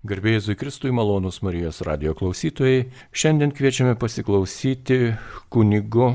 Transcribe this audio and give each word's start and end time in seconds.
Garbėjai 0.00 0.54
Kristui 0.56 0.94
malonus 0.96 1.42
Marijos 1.44 1.82
radio 1.84 2.14
klausytojai, 2.16 2.86
šiandien 3.12 3.50
kviečiame 3.52 3.98
pasiklausyti 4.00 5.10
kunigo 5.52 6.14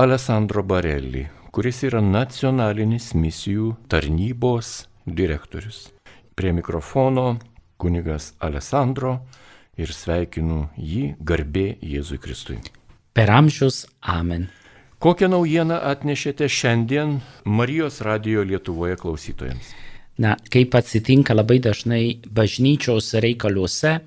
Alessandro 0.00 0.62
Barelli, 0.64 1.26
kuris 1.52 1.82
yra 1.84 2.00
nacionalinis 2.00 3.10
misijų 3.12 3.74
tarnybos 3.92 4.86
direktorius. 5.04 5.90
Prie 6.32 6.54
mikrofono 6.56 7.36
kunigas 7.76 8.32
Alessandro 8.40 9.18
ir 9.76 9.92
sveikinu 9.92 10.70
jį 10.80 11.18
garbė 11.20 11.74
Jėzui 11.84 12.16
Kristui. 12.16 12.56
Per 13.12 13.28
amžius 13.28 13.84
amen. 14.00 14.48
Kokią 14.96 15.28
naujieną 15.28 15.76
atnešėte 15.92 16.48
šiandien 16.48 17.18
Marijos 17.44 18.00
radio 18.00 18.48
Lietuvoje 18.48 18.96
klausytojams? 18.96 19.76
Na, 20.16 20.32
kaip 20.48 20.74
atsitinka 20.78 21.34
labai 21.36 21.58
dažnai 21.60 22.04
bažnyčios 22.32 23.10
reikaluose, 23.20 23.98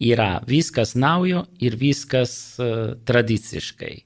yra 0.00 0.40
viskas 0.46 0.94
naujo 0.94 1.44
ir 1.60 1.74
viskas 1.76 2.32
uh, 2.62 2.94
tradiciškai. 3.04 3.96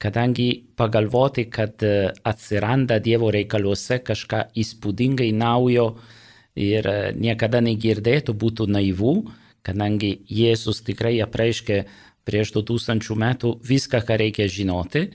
Kadangi 0.00 0.48
pagalvoti, 0.80 1.44
kad 1.52 1.84
uh, 1.84 2.08
atsiranda 2.24 2.98
Dievo 2.98 3.28
reikaluose 3.30 4.00
kažką 4.00 4.46
įspūdingai 4.56 5.30
naujo 5.36 5.92
ir 6.56 6.88
uh, 6.88 7.10
niekada 7.12 7.60
negirdėtų, 7.60 8.34
būtų 8.34 8.70
naivu, 8.72 9.14
kadangi 9.62 10.16
Jėzus 10.32 10.80
tikrai 10.86 11.18
apreiškė 11.20 11.82
prieš 12.24 12.54
2000 12.56 13.20
metų 13.20 13.58
viską, 13.68 14.00
ką 14.00 14.16
reikia 14.24 14.48
žinoti. 14.48 15.10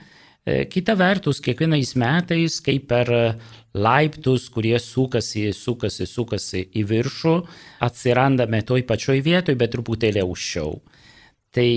Kita 0.46 0.94
vertus, 0.94 1.40
kiekvienais 1.42 1.96
metais, 1.98 2.60
kaip 2.62 2.84
per 2.92 3.10
laiptus, 3.74 4.44
kurie 4.54 4.78
sukasi, 4.78 5.48
sukasi, 5.58 6.06
sukasi 6.06 6.62
į 6.70 6.84
viršų, 6.92 7.34
atsirandame 7.88 8.60
toj 8.62 8.84
pačioj 8.86 9.24
vietoj, 9.26 9.58
bet 9.58 9.74
truputėlį 9.74 10.22
aukščiau. 10.22 10.78
Tai 11.56 11.68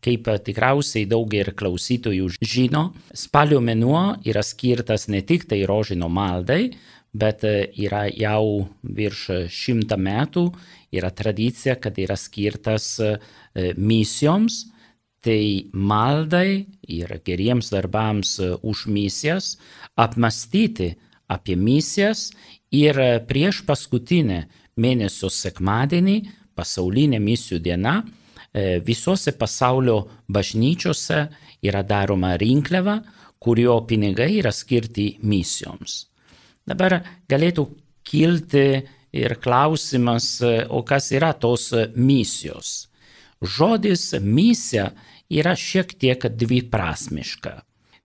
kaip 0.00 0.32
tikriausiai 0.46 1.04
daug 1.10 1.36
ir 1.36 1.52
klausytojų 1.52 2.32
žino, 2.40 2.86
spalio 3.12 3.60
mėnuo 3.60 4.14
yra 4.24 4.40
skirtas 4.40 5.04
ne 5.12 5.20
tik 5.20 5.44
tai 5.50 5.60
rožino 5.68 6.08
maldai, 6.08 6.70
bet 7.12 7.44
yra 7.44 8.06
jau 8.08 8.70
virš 8.82 9.50
šimtą 9.52 10.00
metų, 10.00 10.48
yra 10.96 11.12
tradicija, 11.12 11.76
kad 11.76 12.00
yra 12.00 12.16
skirtas 12.16 12.94
misijoms, 13.76 14.64
tai 15.24 15.70
maldai 15.72 16.66
ir 16.84 17.08
geriems 17.24 17.70
darbams 17.72 18.36
už 18.62 18.86
misijas 18.92 19.54
apmastyti 19.96 20.92
apie 21.32 21.56
misijas 21.56 22.28
ir 22.74 22.98
prieš 23.28 23.62
paskutinę 23.64 24.44
mėnesio 24.76 25.30
sekmadienį, 25.32 26.18
pasaulinė 26.54 27.20
misijų 27.22 27.60
diena, 27.64 28.02
visose 28.86 29.32
pasaulio 29.32 30.04
bažnyčiose 30.28 31.24
yra 31.64 31.82
daroma 31.82 32.34
rinkliava, 32.38 33.00
kurio 33.38 33.80
pinigai 33.88 34.38
yra 34.38 34.52
skirti 34.52 35.14
misijoms. 35.22 36.06
Dabar 36.64 37.00
galėtų 37.28 37.66
kilti 38.04 38.68
ir 39.14 39.36
klausimas, 39.42 40.38
o 40.68 40.82
kas 40.86 41.10
yra 41.12 41.32
tos 41.32 41.70
misijos. 41.96 42.88
Žodis 43.44 44.14
misija 44.22 44.92
yra 45.30 45.54
šiek 45.56 45.94
tiek 45.98 46.26
dviprasmiška, 46.28 47.58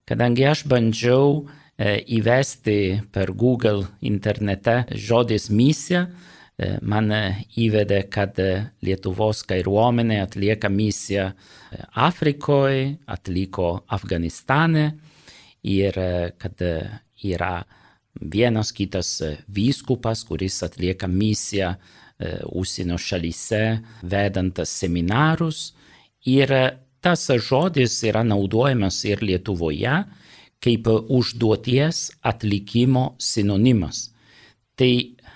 kadangi 0.08 0.46
aš 0.50 0.64
bandžiau 0.70 1.48
įvesti 1.80 3.08
per 3.12 3.32
Google 3.32 3.86
internete 4.04 4.84
žodis 4.92 5.48
misija, 5.48 6.06
man 6.84 7.08
įvedė, 7.56 8.02
kad 8.12 8.36
Lietuvos 8.84 9.40
kariuomenė 9.48 10.18
atlieka 10.20 10.68
misiją 10.68 11.30
Afrikoje, 11.96 12.98
atliko 13.08 13.86
Afganistane 13.88 14.90
ir 15.64 15.96
kad 16.36 16.60
yra 17.24 17.54
vienas 18.20 18.74
kitas 18.76 19.22
vyskupas, 19.48 20.26
kuris 20.28 20.60
atlieka 20.66 21.08
misiją 21.08 21.72
užsienio 22.52 22.98
šalyse, 23.00 23.64
vedant 24.04 24.60
seminarus. 24.68 25.70
Ir 26.28 26.52
tas 27.00 27.26
žodis 27.48 27.98
yra 28.06 28.22
naudojamas 28.26 29.02
ir 29.08 29.22
Lietuvoje, 29.24 30.04
kaip 30.60 30.88
užduoties 31.08 32.10
atlikimo 32.20 33.14
sinonimas. 33.18 34.10
Tai 34.76 34.92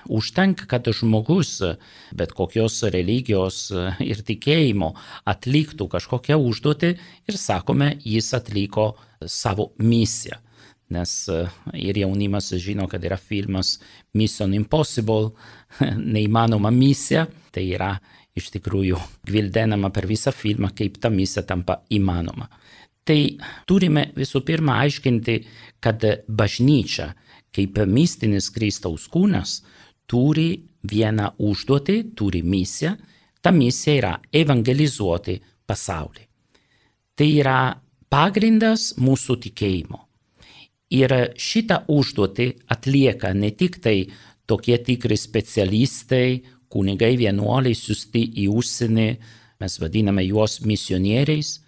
užtenka, 0.08 0.66
kad 0.66 0.88
žmogus 0.92 1.62
bet 2.12 2.32
kokios 2.36 2.82
religijos 2.92 3.70
ir 4.04 4.22
tikėjimo 4.24 4.92
atliktų 5.28 5.88
kažkokią 5.92 6.38
užduotį 6.40 6.94
ir 7.28 7.40
sakome, 7.40 7.94
jis 8.04 8.32
atliko 8.36 8.94
savo 9.26 9.72
misiją. 9.78 10.40
Nes 10.92 11.12
ir 11.72 11.96
jaunimas 11.96 12.50
žino, 12.60 12.84
kad 12.88 13.04
yra 13.04 13.16
filmas 13.16 13.78
Mission 14.14 14.52
Impossible, 14.54 15.32
neįmanoma 16.14 16.70
misija, 16.70 17.24
tai 17.54 17.64
yra 17.72 17.94
iš 18.34 18.50
tikrųjų 18.56 18.98
gvildenama 19.28 19.90
per 19.94 20.08
visą 20.10 20.32
filmą, 20.34 20.72
kaip 20.74 20.98
ta 21.02 21.10
misija 21.10 21.44
tampa 21.46 21.80
įmanoma. 21.94 22.48
Tai 23.04 23.18
turime 23.68 24.08
visų 24.16 24.40
pirma 24.46 24.80
aiškinti, 24.82 25.36
kad 25.84 26.02
bažnyčia 26.28 27.12
kaip 27.54 27.78
mistinis 27.86 28.50
Kristaus 28.50 29.06
kūnas 29.12 29.60
turi 30.10 30.64
vieną 30.84 31.30
užduotį, 31.38 31.98
turi 32.18 32.42
misiją, 32.42 32.94
ta 33.40 33.52
misija 33.54 33.94
yra 33.98 34.12
evangelizuoti 34.32 35.38
pasaulį. 35.68 36.26
Tai 37.14 37.28
yra 37.30 37.58
pagrindas 38.10 38.94
mūsų 38.98 39.38
tikėjimo. 39.46 40.00
Ir 40.94 41.12
šitą 41.40 41.84
užduotį 41.90 42.48
atlieka 42.70 43.32
ne 43.34 43.50
tik 43.56 43.80
tai 43.82 43.96
tokie 44.46 44.76
tikri 44.84 45.16
specialistai, 45.18 46.42
kunigai 46.74 47.14
vienuoliai 47.20 47.78
siūsti 47.78 48.26
į 48.42 48.48
užsienį, 48.52 49.08
mes 49.62 49.78
vadiname 49.80 50.26
juos 50.26 50.58
misionieriais, 50.66 51.60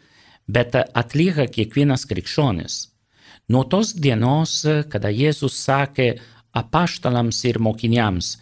bet 0.46 0.74
atlieka 0.76 1.46
kiekvienas 1.50 2.06
krikščionis. 2.10 2.80
Nuo 3.48 3.62
tos 3.70 3.92
dienos, 3.94 4.64
kada 4.90 5.12
Jėzus 5.14 5.54
sakė 5.62 6.16
apaštalams 6.56 7.38
ir 7.46 7.60
mokiniams, 7.62 8.36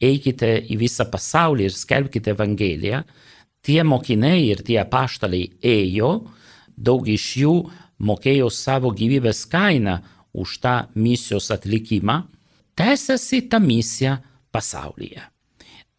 eikite 0.00 0.52
į 0.68 0.76
visą 0.80 1.06
pasaulį 1.08 1.68
ir 1.68 1.76
skelbkite 1.76 2.34
Evangeliją, 2.34 3.02
tie 3.64 3.80
mokiniai 3.84 4.48
ir 4.50 4.60
tie 4.64 4.80
apaštalai 4.82 5.46
ėjo, 5.64 6.12
daug 6.76 7.08
iš 7.08 7.26
jų 7.40 7.54
mokėjo 8.00 8.48
savo 8.52 8.92
gyvybės 8.96 9.44
kainą 9.52 9.98
už 10.32 10.58
tą 10.64 10.76
misijos 10.94 11.50
atlikimą, 11.52 12.22
tęsiasi 12.76 13.42
ta 13.48 13.60
misija 13.60 14.18
pasaulyje. 14.52 15.24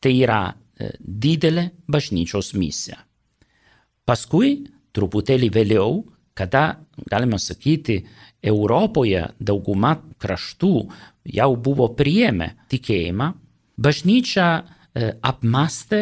Tai 0.01 0.13
yra 0.17 0.41
didelė 0.99 1.67
bažnyčios 1.91 2.53
misija. 2.57 2.97
Paskui 4.05 4.55
truputėlį 4.95 5.49
vėliau, 5.53 6.01
kada, 6.33 6.81
galima 7.09 7.37
sakyti, 7.39 8.01
Europoje 8.41 9.27
dauguma 9.37 9.93
kraštų 10.17 10.73
jau 11.37 11.49
buvo 11.61 11.91
priėmę 11.93 12.47
tikėjimą, 12.71 13.27
bažnyčia 13.77 14.47
apmastė, 15.21 16.01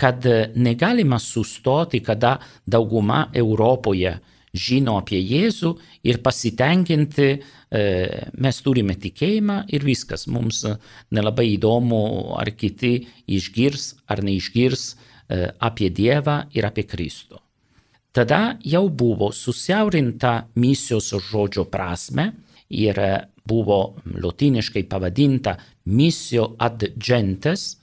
kad 0.00 0.24
negalima 0.56 1.18
sustoti, 1.20 2.00
kada 2.04 2.38
dauguma 2.68 3.26
Europoje 3.36 4.14
žino 4.54 4.96
apie 5.00 5.20
Jėzų 5.20 5.74
ir 6.06 6.20
pasitenkinti, 6.24 7.28
mes 8.40 8.62
turime 8.64 8.96
tikėjimą 8.98 9.60
ir 9.70 9.84
viskas, 9.86 10.26
mums 10.26 10.64
nelabai 11.14 11.52
įdomu, 11.54 12.34
ar 12.38 12.50
kiti 12.58 13.06
išgirs 13.30 13.92
ar 14.10 14.24
neišgirs 14.26 14.88
apie 15.62 15.90
Dievą 15.94 16.42
ir 16.56 16.66
apie 16.66 16.86
Kristų. 16.90 17.38
Tada 18.10 18.56
jau 18.66 18.88
buvo 18.90 19.30
susiaurinta 19.30 20.48
misijos 20.58 21.12
žodžio 21.28 21.68
prasme 21.70 22.32
ir 22.74 22.98
buvo 23.46 24.02
lotiniškai 24.02 24.82
pavadinta 24.90 25.54
misio 25.86 26.56
ad 26.58 26.82
gentes. 26.98 27.76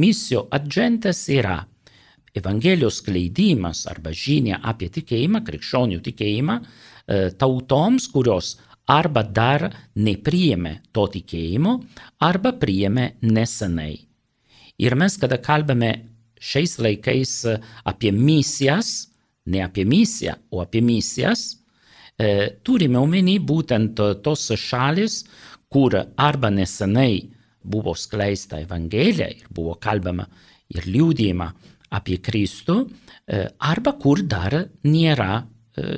Misio 0.00 0.48
ad 0.50 0.72
gentes 0.72 1.28
yra 1.28 1.60
Evangelijos 2.34 2.98
skleidimas 2.98 3.84
arba 3.86 4.10
žinia 4.10 4.58
apie 4.62 4.88
tikėjimą, 4.90 5.44
krikščionių 5.46 6.00
tikėjimą 6.02 6.58
tautoms, 7.38 8.08
kurios 8.10 8.56
arba 8.90 9.22
dar 9.22 9.68
nepriėmė 9.96 10.78
to 10.92 11.06
tikėjimo, 11.14 11.78
arba 12.24 12.52
priėmė 12.60 13.14
nesenai. 13.22 13.94
Ir 14.82 14.96
mes, 14.98 15.16
kada 15.20 15.38
kalbame 15.38 15.92
šiais 16.40 16.78
laikais 16.82 17.34
apie 17.86 18.12
misijas, 18.12 19.10
ne 19.46 19.62
apie 19.64 19.84
misiją, 19.88 20.34
o 20.50 20.60
apie 20.64 20.82
misijas, 20.84 21.54
e, 22.18 22.50
turime 22.64 22.98
omeny 22.98 23.38
būtent 23.38 24.00
tos 24.24 24.48
šalis, 24.58 25.22
kur 25.68 25.96
arba 26.16 26.50
nesenai 26.50 27.22
buvo 27.64 27.94
skleista 27.96 28.60
Evangelija 28.60 29.30
ir 29.30 29.46
buvo 29.50 29.76
kalbama 29.80 30.26
ir 30.74 30.84
liūdėjimą 30.88 31.48
apie 31.94 32.18
Kristų, 32.22 32.76
e, 32.84 33.46
arba 33.58 33.94
kur 34.00 34.22
dar 34.26 34.56
nėra 34.84 35.44
e, 35.44 35.44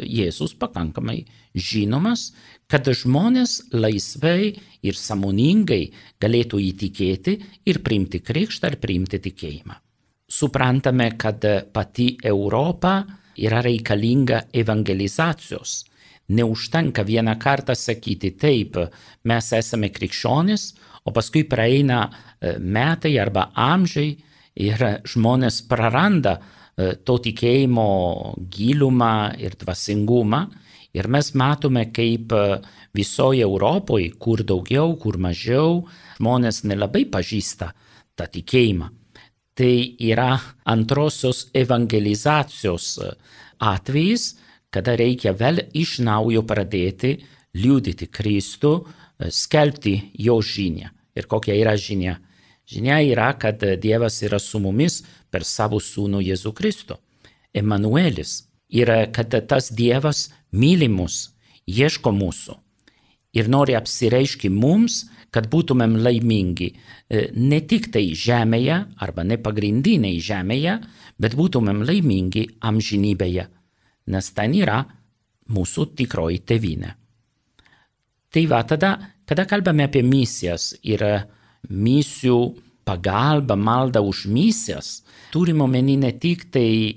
Jėzus 0.04 0.54
pakankamai 0.60 1.24
žinomas, 1.56 2.30
kad 2.68 2.86
žmonės 2.86 3.60
laisvai 3.72 4.52
ir 4.82 4.98
samoningai 4.98 5.82
galėtų 6.20 6.60
įtikėti 6.70 7.36
ir 7.66 7.82
priimti 7.86 8.20
krikštą 8.20 8.72
ir 8.72 8.80
priimti 8.82 9.22
tikėjimą. 9.22 9.78
Suprantame, 10.26 11.12
kad 11.14 11.44
pati 11.72 12.16
Europa 12.24 12.98
yra 13.38 13.60
reikalinga 13.62 14.46
evangelizacijos. 14.52 15.84
Neužtenka 16.28 17.04
vieną 17.06 17.36
kartą 17.38 17.76
sakyti 17.78 18.32
taip, 18.34 18.80
mes 19.30 19.52
esame 19.54 19.92
krikščionis, 19.94 20.72
o 21.06 21.12
paskui 21.14 21.44
praeina 21.46 22.00
e, 22.10 22.56
metai 22.58 23.14
arba 23.22 23.52
amžiai 23.54 24.16
ir 24.56 24.82
žmonės 25.06 25.60
praranda 25.68 26.36
e, 26.36 26.94
to 27.04 27.18
tikėjimo 27.22 27.88
gilumą 28.52 29.36
ir 29.40 29.56
dvasingumą. 29.60 30.46
Ir 30.96 31.08
mes 31.12 31.32
matome, 31.36 31.86
kaip 31.92 32.32
e, 32.32 32.44
visoje 32.96 33.44
Europoje, 33.44 34.14
kur 34.18 34.42
daugiau, 34.48 34.96
kur 35.00 35.20
mažiau, 35.20 35.82
žmonės 36.16 36.64
nelabai 36.64 37.04
pažįsta 37.12 37.72
tą 38.16 38.28
tikėjimą. 38.32 38.90
Tai 39.56 39.74
yra 40.04 40.34
antrosios 40.68 41.46
evangelizacijos 41.56 42.90
e, 43.00 43.14
atvejis, 43.60 44.34
kada 44.72 44.96
reikia 44.98 45.32
vėl 45.36 45.62
iš 45.76 45.98
naujo 46.04 46.42
pradėti 46.44 47.16
liūdyti 47.56 48.08
Kristų, 48.12 48.72
skelbti 49.32 49.94
jo 50.20 50.34
žinią. 50.44 50.90
Ir 51.16 51.24
kokia 51.24 51.54
yra 51.56 51.72
žinia? 51.80 52.18
Žinia 52.66 52.98
yra, 53.06 53.30
kad 53.38 53.62
Dievas 53.82 54.18
yra 54.26 54.40
su 54.42 54.58
mumis 54.62 55.02
per 55.30 55.46
savo 55.46 55.78
sūnų 55.78 56.24
Jėzų 56.26 56.52
Kristų. 56.56 56.98
Emanuelis 57.54 58.42
yra, 58.68 59.04
kad 59.06 59.34
tas 59.48 59.70
Dievas 59.70 60.28
myli 60.52 60.88
mus, 60.90 61.30
ieško 61.66 62.12
mūsų 62.12 62.58
ir 63.36 63.50
nori 63.52 63.76
apsireiški 63.76 64.50
mums, 64.52 65.04
kad 65.34 65.48
būtumėm 65.52 65.98
laimingi 66.00 66.68
e, 66.72 67.26
ne 67.36 67.60
tik 67.68 67.90
tai 67.92 68.06
žemėje 68.16 68.78
arba 69.04 69.24
ne 69.26 69.36
pagrindiniai 69.42 70.20
žemėje, 70.22 70.78
bet 71.20 71.36
būtumėm 71.36 71.82
laimingi 71.84 72.46
amžinybėje, 72.64 73.44
nes 74.12 74.30
ten 74.36 74.56
yra 74.56 74.78
mūsų 75.52 75.90
tikroji 75.98 76.40
tevinė. 76.48 76.94
Tai 78.32 78.44
va 78.50 78.62
tada, 78.68 78.92
kada 79.28 79.44
kalbame 79.48 79.86
apie 79.86 80.02
misijas 80.06 80.72
ir 80.82 81.04
misijų 81.70 82.40
pagalba, 82.86 83.56
malda 83.56 84.00
už 84.00 84.26
misijas, 84.30 85.02
turime 85.34 85.64
omeny 85.66 85.96
ne 85.98 86.12
tik 86.12 86.46
tai 86.54 86.70
e, 86.94 86.96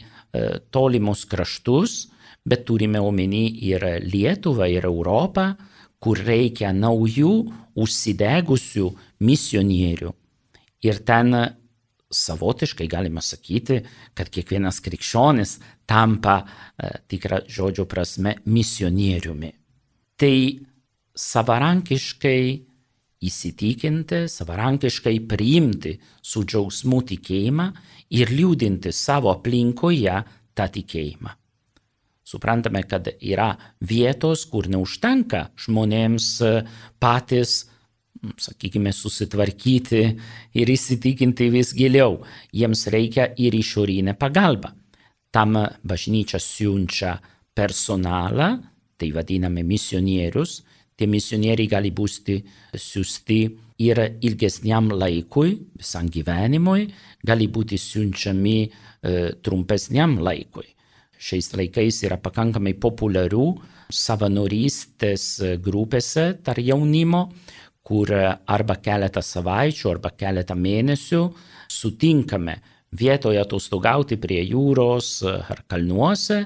tolimus 0.70 1.26
kraštus, 1.26 2.08
bet 2.46 2.66
turime 2.70 3.02
omeny 3.02 3.48
ir 3.70 3.84
Lietuvą, 4.06 4.70
ir 4.70 4.86
Europą, 4.86 5.54
kur 6.00 6.20
reikia 6.24 6.72
naujų 6.74 7.34
užsidegusių 7.80 8.92
misionierių. 9.26 10.14
Ir 10.88 11.02
ten 11.04 11.36
savotiškai 12.10 12.88
galima 12.90 13.22
sakyti, 13.22 13.82
kad 14.18 14.32
kiekvienas 14.34 14.80
krikščionis 14.86 15.58
tampa 15.90 16.40
e, 16.42 16.90
tikrą 17.12 17.44
žodžio 17.50 17.86
prasme 17.90 18.38
misionieriumi. 18.46 19.52
Tai 20.20 20.36
savarankiškai 21.20 22.42
įsitikinti, 23.26 24.24
savarankiškai 24.32 25.18
priimti 25.28 25.98
su 26.24 26.46
džiaugsmu 26.48 27.02
tikėjimą 27.12 27.68
ir 28.16 28.32
liūdinti 28.32 28.94
savo 28.96 29.34
aplinkoje 29.34 30.16
tą 30.56 30.68
tikėjimą. 30.78 31.36
Suprantame, 32.30 32.84
kad 32.86 33.08
yra 33.26 33.56
vietos, 33.82 34.46
kur 34.52 34.68
neužtenka 34.70 35.48
žmonėms 35.58 36.28
e, 36.46 36.52
patys, 37.02 37.64
sakykime, 38.38 38.94
susitvarkyti 38.94 40.02
ir 40.62 40.70
įsitikinti 40.70 41.50
vis 41.50 41.74
giliau. 41.74 42.20
Jiems 42.54 42.86
reikia 42.94 43.32
ir 43.34 43.58
išorinę 43.58 44.14
pagalbą. 44.20 44.76
Tam 45.34 45.58
bažnyčia 45.86 46.40
siunčia 46.42 47.16
personalą, 47.58 48.52
tai 49.00 49.10
vadiname 49.16 49.64
misionierius, 49.66 50.60
tie 51.00 51.08
misionieriai 51.08 51.72
gali 51.72 51.92
būti 51.96 52.36
siūsti 52.76 53.40
ir 53.86 54.02
ilgesniam 54.20 54.92
laikui, 54.92 55.56
visam 55.80 56.10
gyvenimui, 56.12 56.90
gali 57.26 57.48
būti 57.48 57.80
siunčiami 57.80 58.58
e, 58.60 58.70
trumpesniam 59.42 60.18
laikui. 60.20 60.68
Šiais 61.20 61.52
laikais 61.56 62.04
yra 62.08 62.20
pakankamai 62.20 62.76
populiarių 62.80 63.46
savanorystės 63.92 65.26
grupėse 65.64 66.26
tarp 66.44 66.64
jaunimo, 66.64 67.26
kur 67.84 68.12
arba 68.14 68.76
keletą 68.84 69.24
savaičių, 69.26 69.88
arba 69.96 70.12
keletą 70.14 70.56
mėnesių 70.56 71.24
sutinkame 71.74 72.60
vietoje 73.00 73.42
atostogauti 73.42 74.18
prie 74.22 74.42
jūros 74.46 75.20
ar 75.26 75.64
kalnuose 75.70 76.44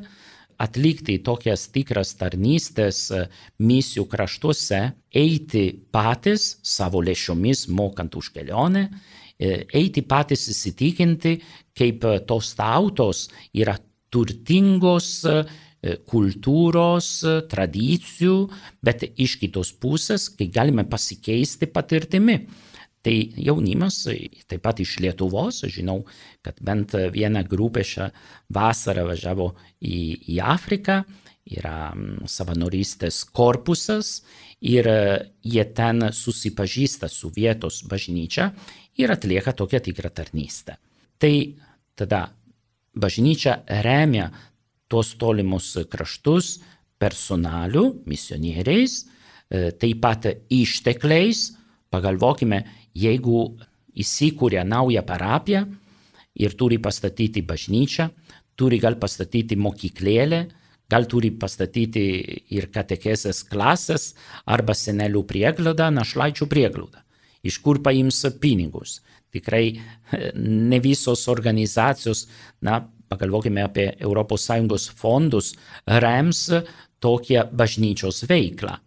atlikti 0.63 1.17
tokias 1.25 1.67
tikras 1.73 2.13
tarnystės 2.19 2.99
e, 3.11 3.23
misijų 3.63 4.05
kraštuose, 4.11 4.81
eiti 5.13 5.65
patys 5.93 6.53
savo 6.63 7.01
lėšomis 7.03 7.67
mokant 7.73 8.15
už 8.19 8.31
kelionę, 8.35 8.87
e, 9.37 9.65
eiti 9.75 10.03
patys 10.07 10.47
įsitikinti, 10.53 11.35
kaip 11.77 12.07
e, 12.07 12.15
tos 12.29 12.53
tautos 12.59 13.27
yra 13.53 13.77
turtingos 14.13 15.25
kultūros, 16.07 17.07
tradicijų, 17.51 18.35
bet 18.79 19.01
iš 19.19 19.33
kitos 19.41 19.73
pusės, 19.75 20.29
kai 20.31 20.45
galime 20.47 20.85
pasikeisti 20.87 21.67
patirtimi. 21.67 22.37
Tai 23.03 23.15
jaunimas, 23.35 24.05
taip 24.47 24.61
pat 24.63 24.79
iš 24.79 24.95
Lietuvos, 25.03 25.65
žinau, 25.67 26.05
kad 26.43 26.59
bent 26.63 26.95
viena 27.11 27.41
grupė 27.43 27.83
šią 27.83 28.07
vasarą 28.55 29.03
važiavo 29.09 29.49
į, 29.83 29.97
į 30.31 30.39
Afriką, 30.39 31.01
yra 31.43 31.91
mm, 31.91 32.29
savanorystės 32.31 33.23
korpusas 33.35 34.21
ir 34.63 34.87
jie 35.43 35.65
ten 35.75 36.07
susipažįsta 36.15 37.09
su 37.11 37.31
vietos 37.35 37.81
bažnyčia 37.89 38.53
ir 38.99 39.11
atlieka 39.11 39.51
tokią 39.51 39.81
tikrą 39.83 40.13
tarnystę. 40.15 40.77
Tai 41.19 41.33
tada 41.99 42.29
bažnyčia 42.95 43.63
remia 43.83 44.29
tuos 44.87 45.15
tolimus 45.19 45.73
kraštus 45.89 46.59
personaliu, 47.01 48.03
misionieriais, 48.07 49.03
e, 49.49 49.71
taip 49.71 49.99
pat 50.01 50.29
ištekliais, 50.49 51.49
pagalvokime, 51.91 52.63
jeigu 52.93 53.39
įsikūrė 53.93 54.63
naują 54.65 55.03
parapiją 55.05 55.65
ir 56.39 56.55
turi 56.57 56.79
pastatyti 56.81 57.43
bažnyčią, 57.45 58.09
turi 58.57 58.79
gal 58.81 58.97
pastatyti 59.01 59.57
mokyklėlę, 59.57 60.43
gal 60.89 61.07
turi 61.09 61.31
pastatyti 61.31 62.03
ir 62.53 62.69
katekesės 62.73 63.43
klasės 63.49 64.13
arba 64.45 64.75
senelių 64.77 65.23
prieglaudą, 65.29 65.89
našlaičių 65.93 66.49
prieglaudą. 66.49 67.01
Iš 67.43 67.59
kur 67.63 67.81
paims 67.83 68.21
pinigus? 68.41 69.01
Tikrai 69.33 69.73
ne 70.37 70.79
visos 70.79 71.25
organizacijos, 71.27 72.27
na, 72.61 72.83
pagalvokime 73.09 73.63
apie 73.65 73.87
ES 73.97 74.89
fondus, 74.95 75.53
rems 75.85 76.49
tokią 77.01 77.49
bažnyčios 77.51 78.23
veiklą. 78.29 78.77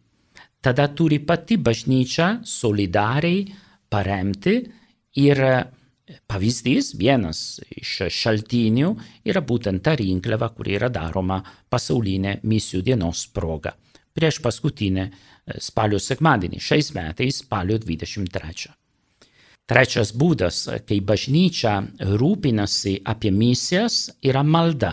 Tada 0.62 0.88
turi 0.88 1.18
pati 1.18 1.58
bažnyčia 1.58 2.40
solidariai 2.44 3.44
paremti 3.90 4.58
ir 5.22 5.42
pavyzdys 6.30 6.92
vienas 6.98 7.58
iš 7.66 8.06
šaltinių 8.14 8.92
yra 9.26 9.42
būtent 9.42 9.82
ta 9.82 9.96
rinkliava, 9.98 10.52
kuri 10.54 10.76
yra 10.78 10.90
daroma 10.92 11.40
pasaulinė 11.70 12.38
misijų 12.46 12.82
dienos 12.86 13.26
proga. 13.34 13.74
Prieš 14.16 14.40
paskutinę 14.44 15.10
spalio 15.60 15.98
sekmadienį, 16.00 16.60
šiais 16.62 16.92
metais 16.96 17.42
spalio 17.42 17.78
23. 17.82 18.70
Trečias 19.66 20.12
būdas, 20.14 20.60
kai 20.86 21.00
bažnyčia 21.02 21.80
rūpinasi 22.20 23.00
apie 23.04 23.32
misijas, 23.34 24.06
yra 24.22 24.44
malda. 24.46 24.92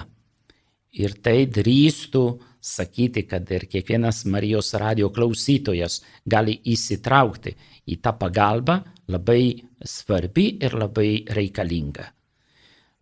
Ir 0.98 1.14
tai 1.26 1.46
drįstų 1.46 2.24
sakyti, 2.64 3.26
kad 3.30 3.50
ir 3.54 3.68
kiekvienas 3.70 4.24
Marijos 4.26 4.74
radio 4.82 5.12
klausytojas 5.14 6.00
gali 6.26 6.58
įsitraukti 6.74 7.54
į 7.90 8.00
tą 8.04 8.14
pagalbą 8.20 8.80
labai 9.12 9.54
svarbi 9.84 10.58
ir 10.64 10.76
labai 10.80 11.24
reikalinga. 11.36 12.06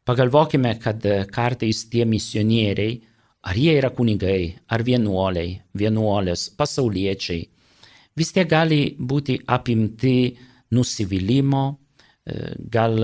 Pagalvokime, 0.05 0.73
kad 0.81 1.05
kartais 1.31 1.85
tie 1.91 2.05
misionieriai, 2.09 2.95
ar 3.45 3.57
jie 3.57 3.75
yra 3.77 3.91
kunigai, 3.93 4.49
ar 4.73 4.81
vienuoliai, 4.85 5.59
vienuolės, 5.77 6.49
pasauliečiai, 6.57 7.43
vis 8.17 8.33
tiek 8.33 8.49
gali 8.49 8.95
būti 8.97 9.37
apimti 9.45 10.33
nusivylimą, 10.73 11.63
e, 11.69 12.55
gal 12.57 12.97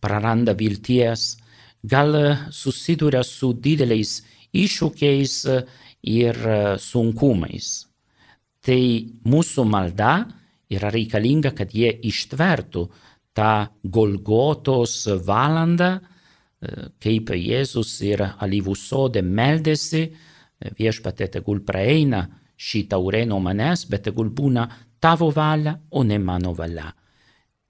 praranda 0.00 0.52
vilties, 0.52 1.36
gal 1.82 2.12
susiduria 2.52 3.22
su 3.24 3.52
dideliais 3.52 4.22
iššūkiais 4.52 5.34
ir 6.04 6.36
sunkumais. 6.78 7.86
Tai 8.64 8.80
mūsų 9.28 9.64
malda 9.68 10.12
yra 10.72 10.90
reikalinga, 10.94 11.52
kad 11.56 11.74
jie 11.74 11.90
ištvertų 12.08 12.84
tą 13.34 13.52
Golgotos 13.82 15.04
valandą, 15.26 15.98
kaip 17.02 17.34
Jėzus 17.36 17.98
ir 18.06 18.22
alyvų 18.24 18.74
sode 18.78 19.22
meldėsi, 19.22 20.06
viešpatė 20.78 21.28
tegul 21.36 21.60
praeina 21.66 22.24
šį 22.56 22.86
taurę 22.88 23.24
nuo 23.28 23.40
manęs, 23.42 23.84
bet 23.90 24.06
tegul 24.08 24.30
būna 24.30 24.68
tavo 25.02 25.30
valia, 25.34 25.74
o 25.90 26.04
ne 26.04 26.18
mano 26.18 26.54
valia. 26.56 26.92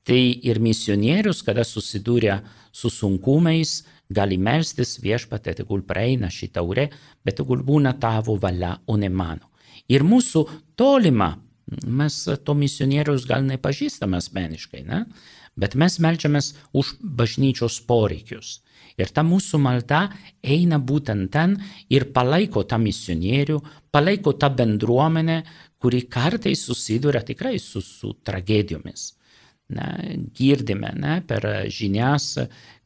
Tai 0.05 0.21
ir 0.45 0.61
misionierius, 0.61 1.41
kada 1.43 1.65
susidūrė 1.65 2.37
su 2.73 2.91
sunkumais, 2.93 3.81
gali 4.13 4.37
melstis 4.37 4.99
viešpatė, 5.01 5.55
tegul 5.63 5.83
praeina 5.89 6.29
šį 6.31 6.51
taurę, 6.53 6.91
bet 7.25 7.41
tegul 7.41 7.65
būna 7.65 7.95
tavo 7.99 8.37
valia, 8.37 8.77
o 8.87 8.99
ne 9.01 9.09
mano. 9.09 9.49
Ir 9.89 10.05
mūsų 10.05 10.45
tolima, 10.77 11.33
mes 11.87 12.17
to 12.45 12.55
misionierius 12.59 13.27
gal 13.29 13.45
nepažįstame 13.47 14.19
asmeniškai, 14.21 14.85
ne? 14.89 15.05
bet 15.57 15.77
mes 15.79 16.01
melčiamės 16.03 16.53
už 16.75 16.97
bažnyčios 17.01 17.79
poreikius. 17.87 18.61
Ir 18.99 19.11
ta 19.11 19.25
mūsų 19.27 19.59
malda 19.63 20.09
eina 20.43 20.79
būtent 20.79 21.31
ten 21.35 21.57
ir 21.91 22.09
palaiko 22.15 22.63
tą 22.67 22.79
misionierių, 22.83 23.59
palaiko 23.95 24.35
tą 24.39 24.51
bendruomenę, 24.55 25.41
kuri 25.83 26.05
kartais 26.11 26.63
susiduria 26.67 27.23
tikrai 27.23 27.59
su, 27.59 27.83
su 27.83 28.15
tragedijomis. 28.23 29.13
Ne, 29.75 29.89
girdime 30.37 30.93
ne, 30.95 31.19
per 31.27 31.47
žinias, 31.73 32.35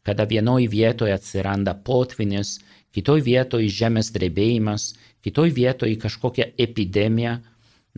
kada 0.06 0.25
vienoj 0.28 0.68
vietoje 0.70 1.12
atsiranda 1.12 1.75
potvinis, 1.85 2.58
kitoj 2.94 3.20
vietoje 3.26 3.68
žemės 3.68 4.12
drebėjimas, 4.14 4.92
kitoj 5.25 5.50
vietoje 5.52 5.99
kažkokia 6.00 6.52
epidemija, 6.56 7.38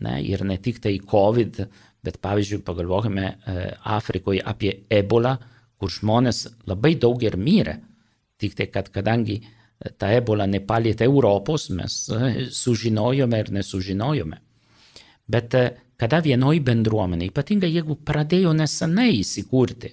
ne, 0.01 0.17
ir 0.23 0.43
ne 0.47 0.57
tik 0.61 0.81
tai 0.83 0.97
COVID, 0.99 1.61
bet 2.01 2.17
pavyzdžiui, 2.21 2.63
pagalvokime 2.65 3.25
e, 3.27 3.55
Afrikoje 3.93 4.41
apie 4.45 4.73
ebolą, 4.89 5.35
kur 5.81 5.89
žmonės 5.93 6.45
labai 6.69 6.95
daug 7.01 7.23
ir 7.25 7.37
mirė 7.37 7.79
Tik 8.41 8.55
tai, 8.57 8.67
kad 8.73 8.89
kadangi 8.89 9.37
ta 10.01 10.09
ebola 10.15 10.47
nepalietė 10.49 11.05
Europos, 11.05 11.69
mes 11.77 11.97
sužinojome 12.57 13.41
ir 13.43 13.51
nesužinojome. 13.53 14.39
Bet 15.31 15.57
kada 16.01 16.21
vienoj 16.25 16.57
bendruomenė, 16.65 17.29
ypatingai 17.29 17.69
jeigu 17.69 17.99
pradėjo 18.07 18.55
nesenai 18.57 19.11
įsikurti, 19.19 19.91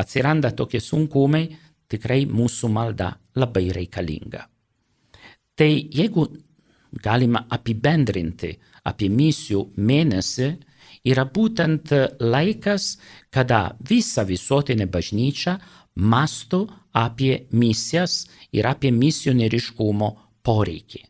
atsiranda 0.00 0.54
tokie 0.56 0.80
sunkumai, 0.80 1.44
tikrai 1.92 2.24
mūsų 2.24 2.72
malda 2.72 3.10
labai 3.36 3.66
reikalinga. 3.76 4.46
Tai 5.54 5.68
jeigu 5.68 6.24
galima 7.02 7.44
apibendrinti 7.50 8.52
apie 8.84 9.08
misijų 9.10 9.64
mėnesį, 9.76 10.48
yra 11.04 11.24
būtent 11.24 11.92
laikas, 12.20 12.96
kada 13.30 13.74
visa 13.88 14.24
visuotinė 14.24 14.86
bažnyčia 14.86 15.58
masto 15.94 16.66
apie 16.92 17.46
misijas 17.52 18.24
ir 18.52 18.66
apie 18.66 18.92
misionieriškumo 18.94 20.10
poreikį. 20.44 21.02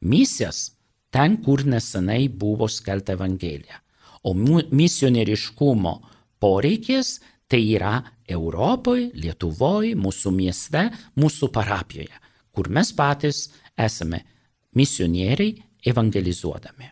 Misijas 0.00 0.70
ten, 1.12 1.40
kur 1.44 1.64
nesenai 1.66 2.28
buvo 2.28 2.68
skelta 2.68 3.12
Evangelija. 3.12 3.80
O 4.24 4.34
misionieriškumo 4.34 5.94
poreikis 6.40 7.18
tai 7.50 7.62
yra 7.74 7.98
Europoje, 8.30 9.10
Lietuvoje, 9.14 9.96
mūsų 9.98 10.32
mieste, 10.32 10.84
mūsų 11.18 11.50
parapijoje, 11.52 12.20
kur 12.54 12.70
mes 12.70 12.92
patys 12.94 13.48
esame 13.76 14.22
misionieriai 14.76 15.56
evangelizuodami. 15.86 16.90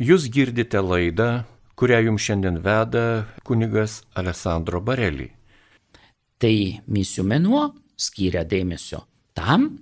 Jūs 0.00 0.28
girdite 0.32 0.80
laidą, 0.80 1.44
kurią 1.76 2.00
jums 2.06 2.24
šiandien 2.24 2.58
veda 2.64 3.04
kunigas 3.44 4.00
Alessandro 4.16 4.80
Barelį. 4.84 5.28
Tai 6.40 6.56
misijų 6.88 7.24
menuo 7.28 7.66
skiria 8.00 8.46
dėmesio 8.48 9.02
tam, 9.36 9.74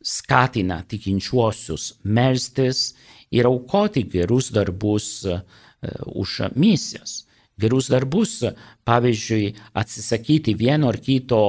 skatina 0.00 0.82
tikinčiuosius 0.88 2.00
melstis 2.04 2.90
ir 3.32 3.48
aukoti 3.48 4.04
gerus 4.12 4.50
darbus 4.52 5.24
uh, 5.28 5.40
už 6.04 6.52
misijas. 6.56 7.24
Gerus 7.60 7.90
darbus, 7.92 8.38
pavyzdžiui, 8.88 9.50
atsisakyti 9.76 10.54
vieno 10.56 10.88
ar 10.88 10.96
kito 10.96 11.40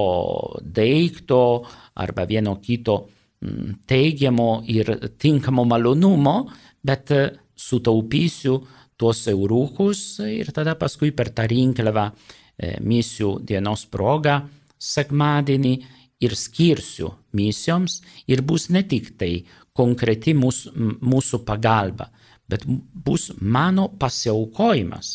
daikto 0.60 1.64
arba 1.96 2.26
vieno 2.28 2.58
kito 2.60 2.98
teigiamo 3.88 4.50
ir 4.70 4.92
tinkamo 5.18 5.66
malonumo, 5.66 6.36
bet 6.84 7.12
uh, 7.16 7.26
sutaupysiu 7.56 8.60
tuos 8.98 9.26
eurukus 9.28 10.20
ir 10.26 10.52
tada 10.54 10.76
paskui 10.78 11.10
per 11.12 11.32
tą 11.34 11.48
rinkliavą 11.50 12.12
E, 12.62 12.76
misijų 12.86 13.40
dienos 13.48 13.88
proga 13.90 14.44
sekmadienį 14.82 15.74
ir 16.22 16.36
skirsiu 16.38 17.10
misijoms 17.38 18.02
ir 18.30 18.44
bus 18.46 18.68
ne 18.70 18.84
tik 18.86 19.16
tai 19.18 19.32
konkreti 19.74 20.36
mūsų, 20.38 20.74
mūsų 21.02 21.42
pagalba, 21.48 22.12
bet 22.46 22.68
bus 22.68 23.32
mano 23.42 23.88
pasiaukojimas 23.98 25.14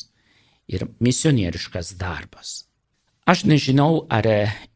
ir 0.66 0.88
misionieriškas 0.99 1.95
darbas. 2.00 2.66
Aš 3.26 3.40
nežinau, 3.50 4.04
ar 4.06 4.26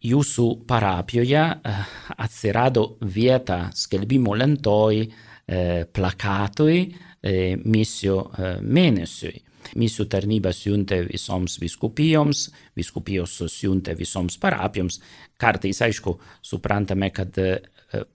jūsų 0.02 0.44
parapijoje 0.66 1.38
e, 1.38 1.74
atsirado 2.18 2.96
vieta 3.06 3.68
skelbimo 3.78 4.34
lentoj, 4.34 5.04
e, 5.04 5.60
plakatui, 5.94 6.82
misijų 7.20 8.16
mėnesiui. 8.64 9.34
Misijų 9.78 10.06
tarnyba 10.10 10.50
siuntė 10.56 11.02
visoms 11.04 11.58
viskupijoms, 11.60 12.46
viskupijos 12.80 13.36
siuntė 13.52 13.94
visoms 13.98 14.38
parapijoms. 14.40 14.98
Kartais, 15.38 15.78
aišku, 15.86 16.16
suprantame, 16.42 17.12
kad 17.14 17.38
e, 17.38 17.60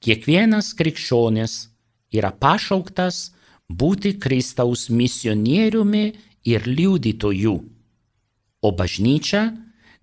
Kiekvienas 0.00 0.72
krikščionis 0.78 1.54
yra 2.16 2.30
pašauktas 2.32 3.30
būti 3.68 4.14
Kristaus 4.18 4.88
misionieriumi 4.88 6.04
ir 6.48 6.64
liudytoju, 6.66 7.56
o 8.64 8.68
bažnyčia, 8.72 9.42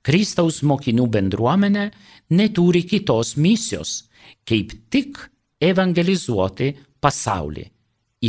Kristaus 0.06 0.62
mokinių 0.64 1.08
bendruomenė, 1.12 1.88
neturi 2.30 2.84
kitos 2.88 3.34
misijos, 3.42 4.06
kaip 4.48 4.72
tik 4.94 5.18
evangelizuoti 5.60 6.70
pasaulį 7.02 7.66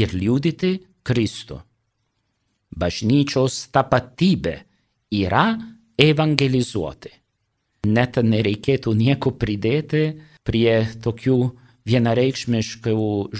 ir 0.01 0.15
liudyti 0.17 0.73
Kristų. 1.05 1.61
Bažnyčios 2.79 3.69
tapatybė 3.73 4.55
yra 5.21 5.45
evangelizuoti. 6.01 7.13
Net 7.89 8.19
nereikėtų 8.19 8.93
nieko 8.99 9.33
pridėti 9.39 10.03
prie 10.49 10.81
tokių 11.05 11.39
vienareikšmiškų 11.89 12.97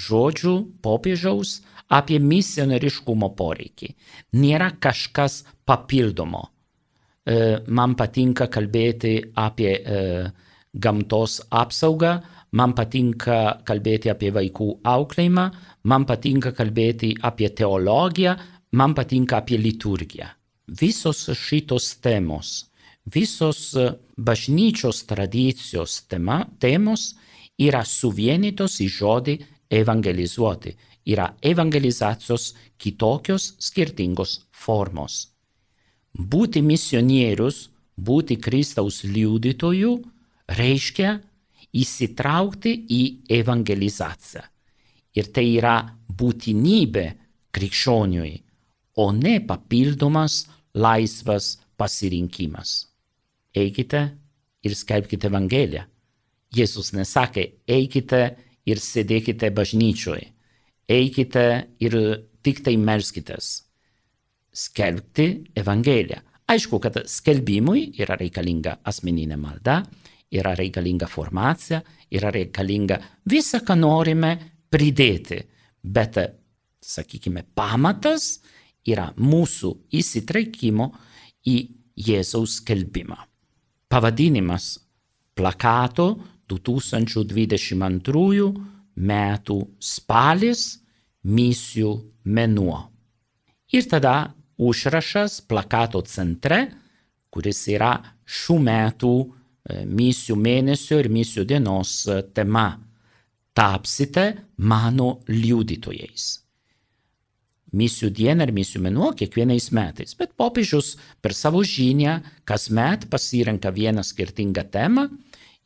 žodžių 0.07 0.55
popiežiaus 0.85 1.59
apie 1.89 2.19
misioneriškumo 2.21 3.33
poreikį. 3.37 3.91
Nėra 4.37 4.71
kažkas 4.81 5.43
papildomo. 5.69 6.45
E, 7.29 7.61
man 7.69 7.97
patinka 7.97 8.49
kalbėti 8.53 9.15
apie 9.41 9.73
e, 9.73 10.03
gamtos 10.73 11.41
apsaugą, 11.49 12.13
man 12.53 12.75
patinka 12.77 13.61
kalbėti 13.69 14.13
apie 14.13 14.33
vaikų 14.37 14.69
auklėjimą, 14.89 15.47
man 15.89 16.07
patinka 16.09 16.53
kalbėti 16.57 17.15
apie 17.25 17.51
teologiją, 17.57 18.37
man 18.73 18.97
patinka 18.97 19.43
apie 19.43 19.61
liturgiją. 19.61 20.29
Visos 20.69 21.25
šitos 21.33 21.95
temos, 22.05 22.68
visos 23.15 23.77
bažnyčios 24.17 25.05
tradicijos 25.07 26.03
tema, 26.09 26.45
temos 26.59 27.15
yra 27.59 27.85
suvienytos 27.85 28.79
į 28.85 28.89
žodį 28.99 29.35
evangelizuoti, 29.81 30.75
yra 31.09 31.33
evangelizacijos 31.43 32.53
kitokios 32.79 33.55
skirtingos 33.59 34.39
formos. 34.53 35.29
Būti 36.13 36.63
misionierius, 36.63 37.69
būti 37.97 38.39
Kristaus 38.41 39.03
liudytojų 39.05 39.93
reiškia 40.59 41.19
įsitraukti 41.79 42.75
į 42.89 43.03
evangelizaciją. 43.39 44.43
Ir 45.19 45.31
tai 45.35 45.47
yra 45.57 45.79
būtinybė 46.09 47.07
krikščioniui, 47.55 48.35
o 49.03 49.11
ne 49.13 49.39
papildomas 49.47 50.45
laisvas 50.75 51.57
pasirinkimas. 51.79 52.88
Eikite 53.59 54.03
ir 54.65 54.75
skelbkite 54.77 55.29
Evangeliją. 55.31 55.85
Jėzus 56.55 56.93
nesakė, 56.97 57.45
eikite 57.69 58.23
ir 58.69 58.81
sėdėkite 58.81 59.51
bažnyčioje, 59.53 60.31
eikite 60.89 61.45
ir 61.85 61.97
tik 62.45 62.63
tai 62.65 62.77
melskitės. 62.81 63.51
Skelbti 64.49 65.29
Evangeliją. 65.61 66.23
Aišku, 66.49 66.79
kad 66.81 66.97
skelbimui 67.05 67.91
yra 68.01 68.17
reikalinga 68.17 68.79
asmeninė 68.89 69.37
malda, 69.37 69.83
yra 70.33 70.55
reikalinga 70.57 71.09
formacija, 71.09 71.83
yra 72.17 72.33
reikalinga 72.33 72.97
visa, 73.29 73.61
ką 73.61 73.77
norime 73.77 74.33
pridėti. 74.73 75.43
Bet, 75.85 76.17
sakykime, 76.81 77.45
pamatas 77.55 78.39
yra 78.89 79.11
mūsų 79.21 79.75
įsitraukimo 80.01 80.89
į 81.53 81.59
Jėzaus 82.09 82.63
skelbimą. 82.63 83.28
Pavadinimas 83.89 84.79
plakato 85.37 86.19
2022 86.49 88.53
metų 88.99 89.59
spalis 89.81 90.81
misijų 91.25 91.93
menuo. 92.25 92.91
Ir 93.73 93.89
tada 93.89 94.35
užrašas 94.59 95.41
plakato 95.49 96.03
centre, 96.09 96.69
kuris 97.31 97.67
yra 97.69 97.93
šių 98.25 98.59
metų 98.65 99.15
misijų 99.89 100.37
mėnesio 100.41 100.99
ir 101.03 101.11
misijų 101.13 101.45
dienos 101.49 101.95
tema. 102.35 102.79
Tapsite 103.53 104.33
mano 104.57 105.19
liudytojais. 105.29 106.48
Misijų 107.77 108.09
diena 108.17 108.47
ir 108.47 108.53
misijų 108.57 108.81
mėnuo 108.87 109.11
kiekvienais 109.19 109.69
metais, 109.77 110.15
bet 110.17 110.33
popiežius 110.41 110.95
per 111.21 111.35
savo 111.37 111.61
žinią 111.61 112.15
kasmet 112.49 113.09
pasirenka 113.13 113.73
vieną 113.75 114.05
skirtingą 114.07 114.65
temą. 114.73 115.09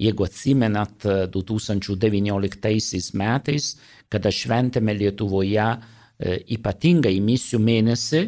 Jeigu 0.02 0.25
atsimenat 0.26 1.04
2019 1.30 3.12
metais, 3.14 3.68
kada 4.11 4.32
šventėme 4.35 4.97
Lietuvoje 4.99 5.68
ypatingai 6.56 7.14
misijų 7.23 7.61
mėnesį, 7.62 8.23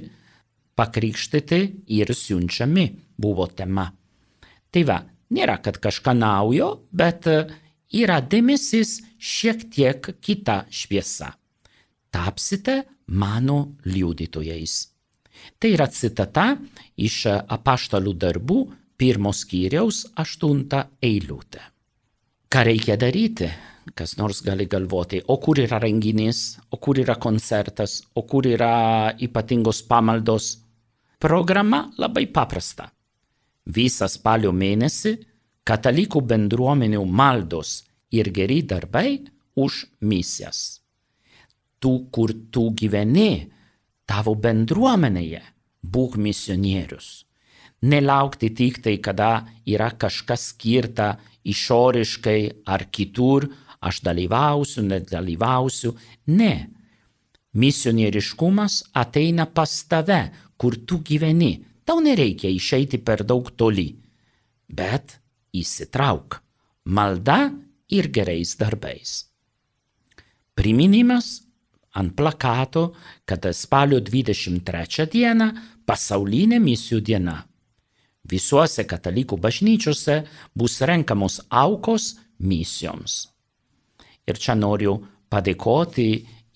pakrikštyti 0.78 1.60
ir 1.98 2.14
siunčiami 2.14 2.86
buvo 3.18 3.46
tema. 3.50 3.88
Tai 4.70 4.82
va, 4.86 5.00
nėra 5.34 5.58
kad 5.62 5.78
kažką 5.82 6.14
naujo, 6.18 6.70
bet 6.94 7.26
yra 7.94 8.20
dėmesys 8.22 9.00
šiek 9.18 9.66
tiek 9.74 10.14
kita 10.22 10.64
šviesa. 10.70 11.34
Tapsite 12.14 12.82
mano 13.06 13.76
liudytojais. 13.84 14.74
Tai 15.58 15.70
yra 15.74 15.86
citata 15.90 16.54
iš 16.96 17.24
apaštalų 17.28 18.14
darbų 18.16 18.58
pirmos 18.96 19.42
skyriaus 19.44 20.04
aštuntą 20.16 20.84
eilutę. 21.02 21.60
Ką 22.48 22.62
reikia 22.68 22.96
daryti? 22.96 23.48
Kas 23.94 24.14
nors 24.16 24.40
gali 24.40 24.64
galvoti, 24.70 25.20
o 25.28 25.36
kur 25.42 25.58
yra 25.60 25.76
renginys, 25.82 26.56
o 26.72 26.78
kur 26.80 26.96
yra 27.02 27.18
koncertas, 27.20 27.98
o 28.14 28.22
kur 28.24 28.46
yra 28.48 29.12
ypatingos 29.20 29.82
pamaldos. 29.84 30.54
Programa 31.20 31.90
labai 31.98 32.24
paprasta. 32.32 32.88
Visą 33.66 34.08
spalio 34.08 34.52
mėnesį 34.52 35.12
katalikų 35.68 36.22
bendruomenių 36.30 37.04
maldos 37.04 37.82
ir 38.12 38.30
geri 38.32 38.62
darbai 38.62 39.20
už 39.56 39.84
misijas. 40.00 40.83
Tu, 41.84 41.92
kur 42.08 42.32
tu 42.48 42.70
gyveni, 42.72 43.44
tavo 44.08 44.32
bendruomenėje, 44.40 45.42
būk 45.84 46.16
misionierius. 46.16 47.26
Nelaukti 47.84 48.48
tik 48.56 48.80
tai, 48.80 48.96
kada 49.04 49.44
yra 49.68 49.90
kažkas 49.92 50.48
skirta 50.54 51.18
išoriškai 51.44 52.64
ar 52.64 52.86
kitur, 52.88 53.50
aš 53.84 54.00
dalyvausiu, 54.06 54.86
nedalyvausiu. 54.88 55.92
Ne. 56.32 56.54
Misionieriškumas 57.52 58.80
ateina 58.96 59.44
pas 59.46 59.76
tave, 59.84 60.22
kur 60.56 60.80
tu 60.88 61.02
gyveni. 61.04 61.58
Tau 61.84 62.00
nereikia 62.00 62.48
išeiti 62.48 62.96
per 63.04 63.26
daug 63.28 63.52
toli, 63.52 63.90
bet 64.72 65.18
įsitrauk 65.52 66.40
malda 66.88 67.52
ir 67.92 68.08
gerais 68.08 68.56
darbais. 68.56 69.26
Priminimas 70.56 71.43
ant 71.94 72.14
plakato, 72.16 72.92
kad 73.24 73.46
spalio 73.54 74.00
23 74.02 75.06
diena 75.12 75.50
pasaulinė 75.86 76.60
misijų 76.62 77.00
diena. 77.04 77.38
Visuose 78.24 78.86
katalikų 78.88 79.36
bažnyčiose 79.36 80.22
bus 80.56 80.80
renkamos 80.80 81.42
aukos 81.50 82.14
misijoms. 82.40 83.28
Ir 84.24 84.40
čia 84.40 84.56
noriu 84.56 84.96
padėkoti 85.28 86.08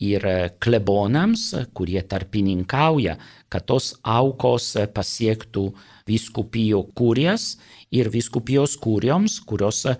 ir 0.08 0.24
klebonams, 0.62 1.50
kurie 1.76 2.00
tarpininkauja, 2.06 3.18
kad 3.50 3.66
tos 3.68 3.92
aukos 4.06 4.70
pasiektų 4.94 5.66
viskupijų 6.08 6.84
kurijas 6.96 7.56
ir 7.92 8.08
viskupijos 8.12 8.78
kurijoms, 8.80 9.40
kurios 9.44 9.84
e, 9.90 9.96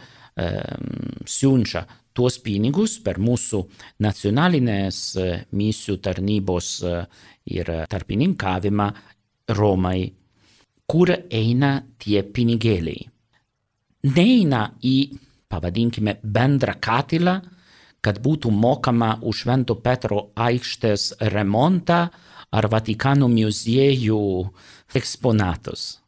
siunčia 1.27 1.85
tuos 2.19 2.41
pinigus 2.43 2.97
per 3.05 3.21
mūsų 3.23 3.61
nacionalinės 4.03 4.99
misijų 5.55 6.01
tarnybos 6.03 6.73
ir 7.47 7.71
tarpininkavimą 7.93 8.89
Romai, 9.55 10.01
kur 10.89 11.13
eina 11.15 11.71
tie 12.03 12.25
pinigėliai. 12.27 13.07
Neina 14.09 14.65
į, 14.85 14.97
pavadinkime, 15.49 16.19
bendrą 16.23 16.75
katilą, 16.83 17.39
kad 18.05 18.21
būtų 18.23 18.51
mokama 18.55 19.15
už 19.23 19.45
Švento 19.45 19.79
Petro 19.83 20.29
aikštės 20.37 21.15
remontą 21.33 22.03
ar 22.51 22.69
Vatikano 22.71 23.29
muziejų 23.31 24.21
eksponatus. 24.99 25.99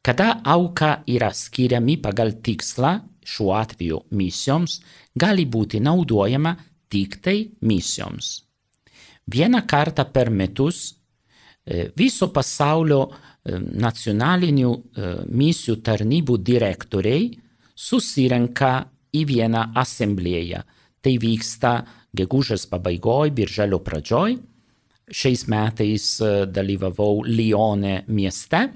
Kada 0.00 0.40
auka 0.44 1.02
yra 1.06 1.28
skiriami 1.36 1.98
pagal 2.00 2.38
tikslą, 2.40 2.94
šiuo 3.26 3.54
atveju 3.58 4.00
misijoms, 4.16 4.80
gali 5.14 5.46
būti 5.46 5.80
naudojama 5.80 6.54
tik 6.90 7.20
tai 7.22 7.50
misijoms. 7.62 8.40
Vieną 9.30 9.62
kartą 9.68 10.06
per 10.10 10.30
metus 10.30 10.96
viso 11.96 12.30
pasaulio 12.34 13.04
nacionalinių 13.50 14.70
misijų 15.30 15.76
tarnybų 15.86 16.38
direktoriai 16.44 17.30
susirenka 17.78 18.72
į 19.16 19.24
vieną 19.28 19.70
asamblėją. 19.80 20.60
Tai 21.00 21.12
vyksta 21.22 21.72
gegužės 22.16 22.66
pabaigoj, 22.68 23.30
birželio 23.32 23.78
pradžioj. 23.84 24.36
Šiais 25.10 25.46
metais 25.50 26.08
dalyvavau 26.52 27.24
Lione 27.26 28.04
mieste, 28.08 28.68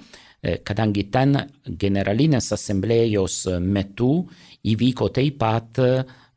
kadangi 0.65 1.07
ten 1.09 1.39
generalinės 1.65 2.51
asamblėjos 2.57 3.39
metu 3.65 4.11
įvyko 4.69 5.09
taip 5.15 5.39
pat 5.41 5.81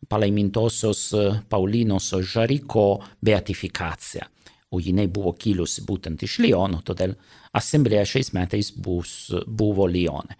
palaimintosios 0.07 1.01
Paulinos 1.49 2.13
Žariko 2.15 2.87
beatifikacija. 3.19 4.27
O 4.71 4.81
jinai 4.83 5.07
buvo 5.07 5.31
kilusi 5.39 5.83
būtent 5.87 6.23
iš 6.27 6.39
Liono, 6.43 6.81
todėl 6.83 7.13
asamblėja 7.55 8.03
šiais 8.07 8.33
metais 8.35 8.71
bus, 8.71 9.29
buvo 9.47 9.87
Lione. 9.87 10.35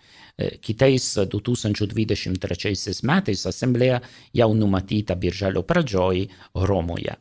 Kitais 0.62 1.06
2023 1.32 3.06
metais 3.08 3.46
asamblėja 3.50 4.02
jau 4.36 4.50
numatyta 4.54 5.16
birželio 5.18 5.64
pradžioj 5.66 6.28
Romoje. 6.68 7.16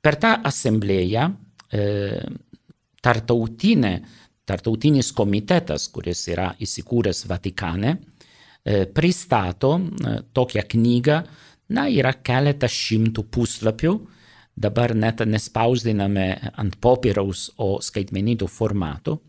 Per 0.00 0.16
tą 0.22 0.36
asamblėją 0.46 1.26
e, 1.74 1.82
tartautinė, 3.02 3.92
tartautinis 4.46 5.12
komitetas, 5.16 5.88
kuris 5.92 6.26
yra 6.30 6.52
įsikūręs 6.62 7.24
Vatikane, 7.30 7.96
pristato 8.94 9.72
tokią 10.34 10.64
knygą, 10.72 11.16
na, 11.74 11.86
yra 11.90 12.12
keletas 12.22 12.74
šimtų 12.74 13.26
puslapių, 13.30 13.94
dabar 14.56 14.94
net 14.96 15.22
nespausdiname 15.26 16.28
ant 16.56 16.78
popieriaus, 16.82 17.50
o 17.58 17.76
skaitmeninio 17.82 18.48
formato, 18.50 19.20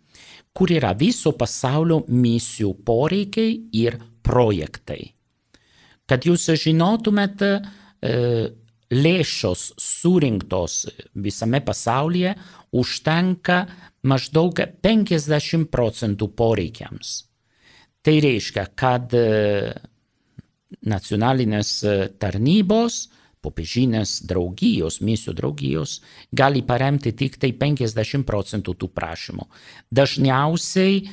kur 0.53 0.71
yra 0.73 0.93
viso 0.97 1.33
pasaulio 1.37 2.03
misijų 2.09 2.71
poreikiai 2.85 3.57
ir 3.77 3.99
projektai. 4.25 5.03
Kad 6.07 6.25
jūs 6.25 6.47
žinotumėt, 6.63 7.43
lėšos 8.87 9.63
surinktos 9.81 10.85
visame 11.19 11.59
pasaulyje 11.65 12.31
užtenka 12.77 13.63
maždaug 14.07 14.61
50 14.85 15.67
procentų 15.73 16.29
poreikiams. 16.37 17.17
Tai 18.05 18.15
reiškia, 18.23 18.63
kad 18.77 19.13
nacionalinės 20.87 21.71
tarnybos 22.21 23.07
popiežinės 23.47 24.21
draugijos, 24.27 24.99
misijų 25.05 25.35
draugijos, 25.37 25.97
gali 26.35 26.63
paremti 26.67 27.13
tik 27.17 27.37
tai 27.41 27.53
50 27.57 28.25
procentų 28.27 28.75
tų 28.81 28.89
prašymų. 28.95 29.47
Dažniausiai 29.99 30.97
e, 30.99 31.07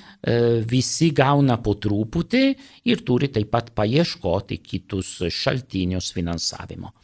visi 0.71 1.11
gauna 1.15 1.59
po 1.63 1.77
truputį 1.77 2.45
ir 2.91 3.05
turi 3.07 3.31
taip 3.35 3.53
pat 3.55 3.71
paieškoti 3.77 4.61
kitus 4.65 5.17
šaltinius 5.29 6.11
finansavimo. 6.17 6.95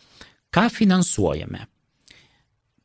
Ką 0.51 0.67
finansuojame? 0.73 1.67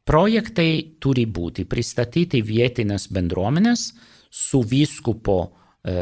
Projektai 0.05 0.97
turi 1.01 1.25
būti 1.25 1.65
pristatyti 1.65 2.43
vietinės 2.45 3.07
bendruomenės 3.09 3.87
su 4.29 4.61
vyskupo 4.61 5.39
e, 5.41 5.95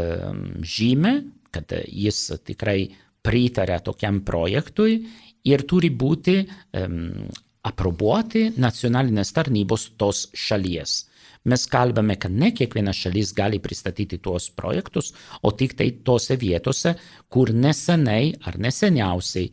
žyme, 0.60 1.14
kad 1.54 1.72
jis 1.88 2.26
tikrai 2.44 2.90
pritarė 3.24 3.80
tokiam 3.86 4.20
projektui 4.28 4.98
ir 5.48 5.64
turi 5.68 5.90
būti 5.90 6.36
um, 6.44 7.30
aprobuoti 7.64 8.50
nacionalinės 8.60 9.32
tarnybos 9.36 9.94
tos 10.00 10.28
šalies. 10.36 11.04
Mes 11.52 11.66
kalbame, 11.68 12.16
kad 12.16 12.32
ne 12.32 12.54
kiekviena 12.56 12.94
šalis 12.96 13.34
gali 13.36 13.60
pristatyti 13.60 14.20
tuos 14.24 14.50
projektus, 14.56 15.12
o 15.44 15.52
tik 15.52 15.76
tai 15.80 15.90
tose 16.08 16.38
vietose, 16.40 16.94
kur 17.28 17.52
nesenai 17.52 18.32
ar 18.48 18.60
neseniausiai 18.64 19.50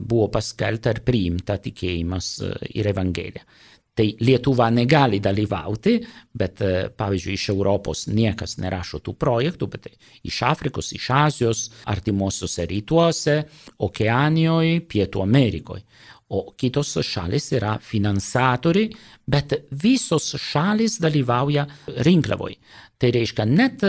buvo 0.00 0.28
paskelbta 0.34 0.92
ir 0.92 1.00
priimta 1.06 1.56
tikėjimas 1.64 2.34
ir 2.76 2.90
Evangelija. 2.92 3.46
Tai 3.92 4.06
Lietuva 4.24 4.70
negali 4.72 5.18
dalyvauti, 5.20 5.98
bet 6.32 6.62
pavyzdžiui 6.96 7.34
iš 7.36 7.50
Europos 7.52 8.06
niekas 8.08 8.56
nerašo 8.56 9.02
tų 9.04 9.12
projektų, 9.20 9.68
bet 9.74 9.90
iš 10.24 10.38
Afrikos, 10.48 10.94
iš 10.96 11.10
Azijos, 11.12 11.60
artimuosiuose 11.92 12.64
rytuose, 12.70 13.36
Okeanijoje, 13.84 14.80
Pietų 14.88 15.26
Amerikoje. 15.26 15.84
O 16.32 16.54
kitos 16.56 16.94
šalis 17.04 17.50
yra 17.52 17.74
finansatoriai, 17.84 18.88
bet 19.28 19.52
visos 19.84 20.30
šalis 20.40 20.96
dalyvauja 21.04 21.66
rinkliavoj. 22.08 22.56
Tai 22.96 23.12
reiškia, 23.12 23.44
net 23.44 23.84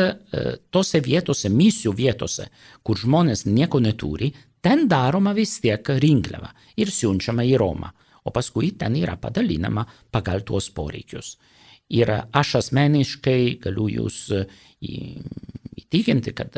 tose 0.68 1.00
vietose, 1.00 1.48
misijų 1.48 1.96
vietose, 1.96 2.50
kur 2.84 3.00
žmonės 3.00 3.48
nieko 3.48 3.80
neturi, 3.80 4.34
ten 4.60 4.90
daroma 4.92 5.32
vis 5.32 5.62
tiek 5.64 5.96
rinkliava 5.96 6.52
ir 6.76 6.92
siunčiama 6.92 7.48
į 7.48 7.56
Romą 7.64 7.96
o 8.24 8.32
paskui 8.32 8.74
ten 8.80 8.96
yra 9.00 9.18
padalinama 9.18 9.86
pagal 10.12 10.44
tuos 10.48 10.70
poreikius. 10.72 11.38
Ir 11.94 12.10
aš 12.10 12.56
asmeniškai 12.62 13.60
galiu 13.62 13.90
jūs 13.92 14.18
įtikinti, 15.84 16.34
kad 16.34 16.56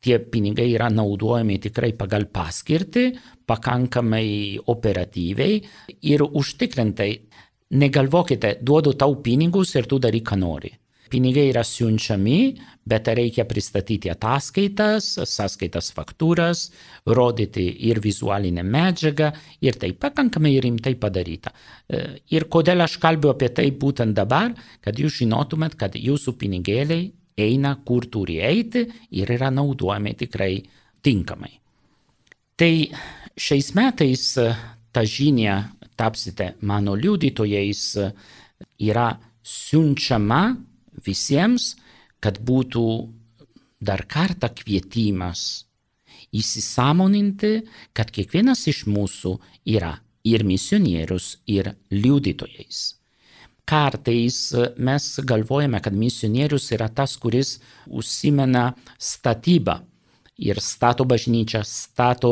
tie 0.00 0.18
pinigai 0.18 0.68
yra 0.72 0.88
naudojami 0.92 1.58
tikrai 1.66 1.92
pagal 1.98 2.28
paskirtį, 2.32 3.04
pakankamai 3.48 4.58
operatyviai 4.66 5.60
ir 6.12 6.24
užtikrintai. 6.24 7.12
Negalvokite, 7.68 8.54
duodu 8.64 8.94
tau 8.96 9.18
pinigus 9.20 9.74
ir 9.76 9.84
tu 9.84 9.98
daryk, 10.00 10.24
ką 10.30 10.38
nori. 10.40 10.70
Pinigai 11.08 11.48
yra 11.50 11.62
siunčiami, 11.64 12.40
bet 12.88 13.08
reikia 13.16 13.44
pristatyti 13.48 14.10
ataskaitas, 14.12 15.10
sąskaitas 15.28 15.90
faktūras, 15.96 16.68
rodyti 17.06 17.66
ir 17.88 18.00
vizualinę 18.04 18.64
medžiagą 18.64 19.30
ir 19.64 19.78
tai 19.80 19.92
pakankamai 19.92 20.54
rimtai 20.64 20.94
padaryta. 21.00 21.52
Ir 22.32 22.48
kodėl 22.52 22.84
aš 22.84 22.98
kalbu 23.02 23.32
apie 23.34 23.50
tai 23.54 23.70
būtent 23.72 24.16
dabar, 24.16 24.54
kad 24.84 24.98
jūs 24.98 25.20
žinotumėt, 25.22 25.76
kad 25.80 25.96
jūsų 25.96 26.36
pinigėliai 26.40 27.08
eina 27.38 27.76
kur 27.86 28.08
turi 28.10 28.40
eiti 28.42 28.84
ir 29.20 29.30
yra 29.30 29.50
naudojami 29.54 30.14
tikrai 30.18 30.54
tinkamai. 31.04 31.52
Tai 32.58 32.72
šiais 33.38 33.72
metais 33.78 34.32
ta 34.92 35.04
žinia 35.06 35.60
tapsite 35.98 36.54
mano 36.66 36.94
liudytojais 36.98 37.84
yra 38.82 39.12
siunčiama 39.42 40.42
visiems, 41.04 41.76
kad 42.20 42.40
būtų 42.42 42.84
dar 43.80 44.04
kartą 44.10 44.50
kvietimas 44.54 45.64
įsisamoninti, 46.34 47.62
kad 47.96 48.10
kiekvienas 48.12 48.66
iš 48.70 48.84
mūsų 48.90 49.36
yra 49.70 49.96
ir 50.26 50.44
misionierius, 50.44 51.38
ir 51.46 51.72
liudytojais. 51.94 52.98
Kartais 53.68 54.38
mes 54.80 55.06
galvojame, 55.28 55.80
kad 55.84 55.92
misionierius 55.92 56.70
yra 56.72 56.88
tas, 56.88 57.16
kuris 57.20 57.58
užsimena 57.86 58.72
statybą 58.96 59.82
ir 60.38 60.60
stato 60.62 61.04
bažnyčią, 61.04 61.60
stato 61.66 62.30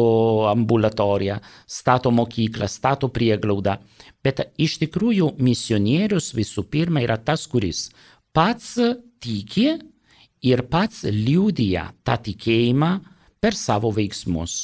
ambulatoriją, 0.48 1.40
stato 1.66 2.10
mokyklą, 2.10 2.68
stato 2.70 3.10
prieglaudą. 3.12 3.76
Bet 4.24 4.46
iš 4.58 4.78
tikrųjų 4.82 5.34
misionierius 5.42 6.32
visų 6.34 6.64
pirma 6.70 7.02
yra 7.04 7.18
tas, 7.18 7.44
kuris 7.50 7.90
pats 8.36 8.76
tiki 9.22 9.70
ir 10.44 10.62
pats 10.68 11.04
liūdija 11.08 11.88
tą 12.04 12.18
tikėjimą 12.28 12.90
per 13.40 13.56
savo 13.56 13.92
veiksmus. 13.96 14.56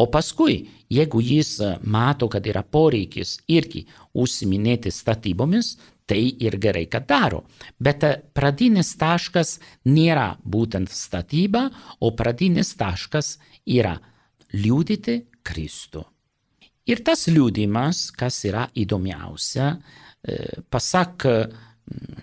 O 0.00 0.08
paskui, 0.10 0.64
jeigu 0.90 1.20
jis 1.22 1.58
mato, 1.84 2.26
kad 2.32 2.46
yra 2.48 2.64
poreikis 2.64 3.36
irgi 3.52 3.84
užsiminėti 4.16 4.90
statybomis, 4.90 5.74
tai 6.08 6.22
ir 6.42 6.56
gerai, 6.60 6.86
kad 6.90 7.06
daro. 7.08 7.44
Bet 7.80 8.04
pradinis 8.36 8.94
taškas 9.00 9.58
nėra 9.88 10.34
būtent 10.40 10.90
statyba, 10.92 11.68
o 12.00 12.10
pradinis 12.16 12.74
taškas 12.80 13.36
yra 13.64 13.94
liūdyti 14.52 15.20
Kristų. 15.44 16.02
Ir 16.88 17.00
tas 17.04 17.28
liūdimas, 17.30 18.10
kas 18.12 18.42
yra 18.44 18.66
įdomiausia, 18.76 19.70
pasak 20.72 21.24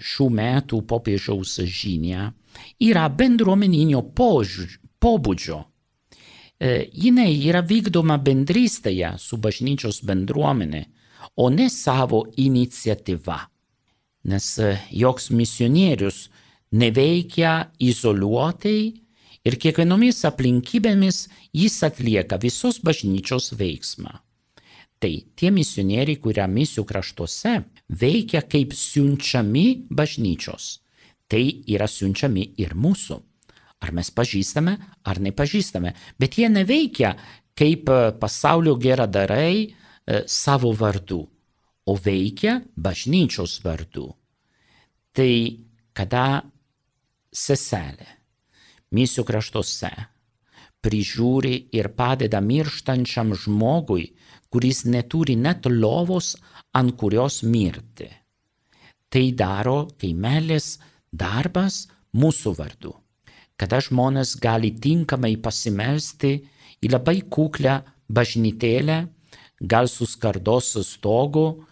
šių 0.02 0.28
metų 0.38 0.82
popiežiaus 0.89 1.60
žinia 1.65 2.32
yra 2.82 3.08
bendruomeninio 3.10 4.02
pobūdžio. 4.15 5.60
Jinai 6.62 7.32
yra 7.50 7.62
vykdoma 7.65 8.19
bendrystėje 8.21 9.15
su 9.17 9.38
bažnyčios 9.41 10.04
bendruomenė, 10.06 10.84
o 11.38 11.50
ne 11.50 11.69
savo 11.69 12.26
iniciatyva. 12.38 13.39
Nes 14.30 14.47
joks 14.93 15.32
misionierius 15.34 16.28
neveikia 16.71 17.71
izoliuotai 17.82 18.80
ir 19.45 19.58
kiekvienomis 19.58 20.21
aplinkybėmis 20.30 21.24
jis 21.58 21.80
atlieka 21.88 22.38
visos 22.41 22.78
bažnyčios 22.86 23.56
veiksmą. 23.58 24.13
Tai 25.02 25.12
tie 25.34 25.50
misionieriai, 25.50 26.20
kurie 26.22 26.46
misijų 26.46 26.86
kraštuose 26.86 27.56
veikia 27.90 28.44
kaip 28.46 28.76
siunčiami 28.78 29.88
bažnyčios. 29.90 30.76
Tai 31.26 31.42
yra 31.74 31.88
siunčiami 31.90 32.52
ir 32.62 32.76
mūsų. 32.78 33.18
Ar 33.82 33.94
mes 33.98 34.12
pažįstame, 34.14 34.76
ar 35.10 35.22
nepažįstame. 35.26 35.96
Bet 36.22 36.38
jie 36.38 36.52
neveikia 36.54 37.16
kaip 37.58 37.90
pasaulio 38.22 38.76
geradarai 38.78 39.74
savo 40.30 40.70
vardu, 40.78 41.24
o 41.86 41.98
veikia 41.98 42.60
bažnyčios 42.78 43.58
vardu. 43.66 44.06
Tai 45.18 45.34
kada 45.98 46.44
seselė 47.34 48.08
misijų 48.94 49.26
kraštuose 49.28 49.92
prižiūri 50.82 51.56
ir 51.78 51.92
padeda 51.98 52.42
mirštančiam 52.42 53.34
žmogui 53.38 54.12
kuris 54.52 54.84
neturi 54.86 55.38
net 55.40 55.66
lovos, 55.66 56.36
ant 56.76 56.96
kurios 57.00 57.42
mirti. 57.44 58.10
Tai 59.12 59.26
daro, 59.36 59.78
kai 60.00 60.14
meilės 60.16 60.78
darbas 61.12 61.86
mūsų 62.16 62.54
vardu, 62.60 62.94
kada 63.60 63.82
žmonės 63.84 64.38
gali 64.44 64.72
tinkamai 64.84 65.36
pasimelsti 65.44 66.38
į 66.82 66.92
labai 66.92 67.20
kuklę 67.32 67.82
bažnytėlę, 68.12 69.02
gal 69.62 69.88
su 69.92 70.08
skardos 70.08 70.74
stogu, 70.88 71.66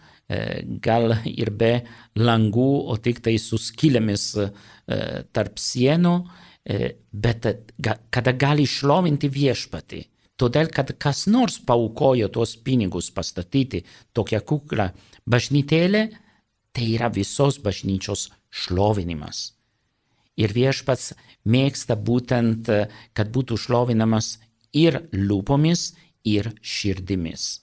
gal 0.84 1.16
ir 1.26 1.50
be 1.50 1.72
langų, 2.20 2.70
o 2.92 2.96
tik 3.02 3.18
tai 3.24 3.34
su 3.42 3.58
skylėmis 3.58 4.26
tarp 5.34 5.58
sienų, 5.58 6.14
e, 6.64 6.94
bet 7.10 7.48
kada 8.14 8.32
gali 8.38 8.66
šlovinti 8.66 9.30
viešpatį. 9.32 10.04
Todėl, 10.40 10.70
kad 10.72 10.94
kas 10.96 11.26
nors 11.28 11.58
paukojo 11.68 12.30
tuos 12.32 12.54
pinigus 12.64 13.10
pastatyti 13.12 13.82
tokią 14.16 14.40
kuklą 14.48 14.86
bažnytėlę, 15.28 16.06
tai 16.72 16.86
yra 16.94 17.10
visos 17.12 17.58
bažnyčios 17.60 18.30
šlovinimas. 18.48 19.50
Ir 20.40 20.54
viešpats 20.56 21.12
mėgsta 21.44 21.96
būtent, 22.08 22.70
kad 23.12 23.32
būtų 23.34 23.58
šlovinamas 23.60 24.38
ir 24.72 25.02
lūpomis, 25.12 25.90
ir 26.24 26.54
širdimis. 26.62 27.60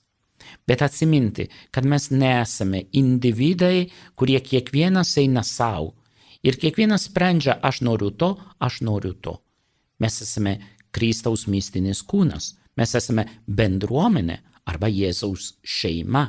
Bet 0.68 0.84
atsiminti, 0.86 1.48
kad 1.72 1.86
mes 1.86 2.12
nesame 2.12 2.84
individai, 2.94 3.88
kurie 4.16 4.38
kiekvienas 4.44 5.16
eina 5.18 5.44
savo. 5.44 5.96
Ir 6.46 6.60
kiekvienas 6.62 7.08
sprendžia, 7.10 7.58
aš 7.58 7.82
noriu 7.82 8.12
to, 8.14 8.36
aš 8.62 8.82
noriu 8.86 9.16
to. 9.18 9.40
Mes 10.00 10.22
esame 10.22 10.60
Kristaus 10.94 11.48
mistinis 11.50 12.04
kūnas. 12.06 12.54
Mes 12.78 12.94
esame 12.96 13.26
bendruomenė 13.48 14.38
arba 14.70 14.90
Jėzaus 14.92 15.56
šeima. 15.64 16.28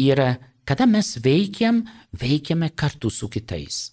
Ir 0.00 0.20
kada 0.64 0.86
mes 0.86 1.16
veikiam, 1.24 1.82
veikiame 2.16 2.70
kartu 2.76 3.10
su 3.10 3.28
kitais. 3.28 3.90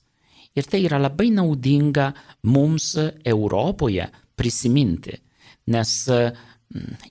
Ir 0.57 0.65
tai 0.69 0.83
yra 0.85 0.99
labai 1.01 1.29
naudinga 1.33 2.11
mums 2.49 2.95
Europoje 3.25 4.07
prisiminti, 4.37 5.13
nes 5.73 5.91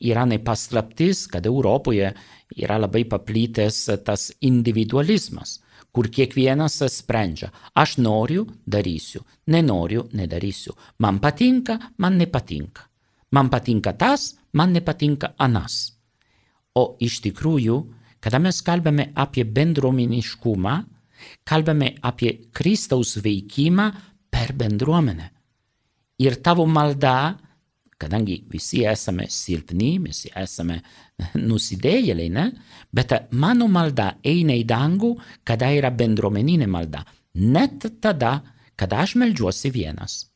yra 0.01 0.25
nepaslaptis, 0.27 1.27
kad 1.31 1.47
Europoje 1.47 2.11
yra 2.57 2.79
labai 2.79 3.05
paplitęs 3.09 3.79
tas 4.05 4.29
individualizmas, 4.41 5.61
kur 5.93 6.11
kiekvienas 6.13 6.83
sprendžia, 6.93 7.49
aš 7.75 7.97
noriu, 7.99 8.45
darysiu, 8.67 9.23
nenoriu, 9.49 10.07
nedarysiu, 10.13 10.75
man 10.99 11.21
patinka, 11.23 11.79
man 11.99 12.19
nepatinka, 12.21 12.85
man 13.37 13.53
patinka 13.53 13.93
tas, 14.01 14.33
man 14.57 14.73
nepatinka 14.73 15.35
anas. 15.37 15.93
O 16.77 16.97
iš 17.01 17.21
tikrųjų, 17.25 17.77
kada 18.21 18.41
mes 18.43 18.61
kalbame 18.65 19.11
apie 19.15 19.45
bendruomeniškumą, 19.45 20.77
kalbame 21.45 21.95
apie 22.05 22.37
Kristaus 22.57 23.17
veikimą 23.25 23.91
per 24.33 24.53
bendruomenę. 24.57 25.31
Ir 26.25 26.41
tavo 26.41 26.65
malda 26.67 27.37
kadangi 27.97 28.43
visi 28.53 28.85
esame 28.85 29.27
silpni, 29.33 29.97
visi 30.05 30.31
esame 30.37 30.81
nusidėjėliai, 31.49 32.31
ne? 32.33 32.47
Bet 32.93 33.15
mano 33.33 33.69
malda 33.73 34.15
eina 34.25 34.57
į 34.57 34.67
dangų, 34.69 35.15
kada 35.45 35.73
yra 35.77 35.91
bendruomeninė 35.97 36.69
malda. 36.69 37.05
Net 37.41 37.89
tada, 38.01 38.39
kada 38.77 39.03
aš 39.05 39.17
melžiuosi 39.21 39.73
vienas. 39.73 40.27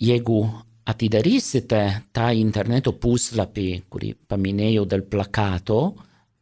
Jeigu 0.00 0.42
atidarysite 0.88 2.02
tą 2.12 2.30
interneto 2.36 2.92
puslapį, 2.96 3.82
kurį 3.90 4.14
paminėjau 4.30 4.84
dėl 4.88 5.02
plakato, 5.10 5.94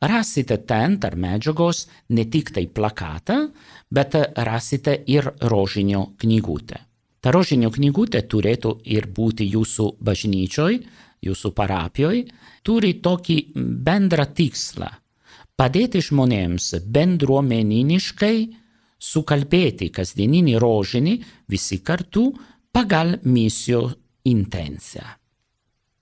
rasite 0.00 0.56
ten 0.68 0.98
tarp 1.00 1.16
medžiagos 1.20 1.88
ne 2.16 2.24
tik 2.28 2.50
tai 2.56 2.66
plakatą, 2.66 3.50
bet 3.90 4.14
rasite 4.36 5.04
ir 5.06 5.32
rožinio 5.40 6.06
knygutę. 6.20 6.78
Ta 7.20 7.30
rožinio 7.34 7.70
knygutė 7.72 8.22
turėtų 8.28 8.80
ir 8.88 9.06
būti 9.12 9.44
jūsų 9.52 9.96
bažnyčioj, 10.00 10.80
jūsų 11.20 11.50
parapijoj, 11.52 12.24
turi 12.64 12.94
tokį 13.04 13.52
bendrą 13.56 14.24
tikslą- 14.36 14.88
padėti 15.60 16.00
žmonėms 16.00 16.74
bendruomeniniškai 16.88 18.59
sukalbėti 19.00 19.88
kasdieninį 19.94 20.58
rožinį 20.60 21.16
visi 21.50 21.80
kartu 21.80 22.28
pagal 22.72 23.16
misijų 23.24 23.86
intenciją. 24.30 25.06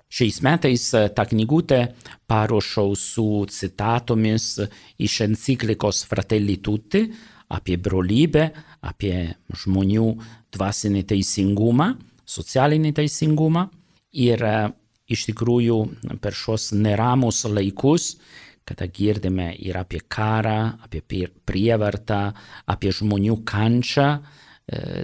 Šiais 0.08 0.38
metais 0.40 0.86
tą 0.88 1.24
knygutę 1.28 1.80
paruošau 2.28 2.94
su 2.96 3.44
citatomis 3.52 4.54
iš 5.04 5.20
enciklikos 5.26 6.06
Fratelli 6.08 6.56
Tutti 6.64 7.02
apie 7.52 7.76
brolybę, 7.80 8.48
apie 8.88 9.34
žmonių 9.52 10.08
dvasinį 10.52 11.04
teisingumą, 11.12 11.92
socialinį 12.24 12.92
teisingumą. 12.96 13.66
Ir 14.16 14.40
iš 15.08 15.26
tikrųjų 15.28 15.78
per 16.24 16.36
šios 16.36 16.70
neramus 16.76 17.44
laikus, 17.48 18.14
kada 18.68 18.88
girdime 18.92 19.54
ir 19.64 19.78
apie 19.80 20.02
karą, 20.04 20.76
apie 20.84 21.00
prievartą, 21.48 22.20
apie 22.68 22.92
žmonių 22.92 23.38
kančią, 23.48 24.08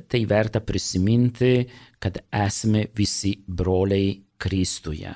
tai 0.08 0.20
verta 0.28 0.60
prisiminti, 0.60 1.64
kad 1.98 2.20
esame 2.28 2.90
visi 2.96 3.32
broliai 3.48 4.20
Kristuje. 4.36 5.14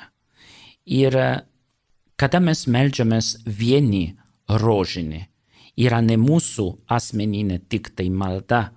Ir 0.88 1.16
kada 2.16 2.40
mes 2.40 2.64
melžiamės 2.64 3.34
vieni 3.44 4.14
rožinį, 4.48 5.20
yra 5.84 6.00
ne 6.00 6.16
mūsų 6.16 6.68
asmeninė 6.88 7.60
tik 7.68 7.92
tai 7.98 8.08
malda, 8.08 8.70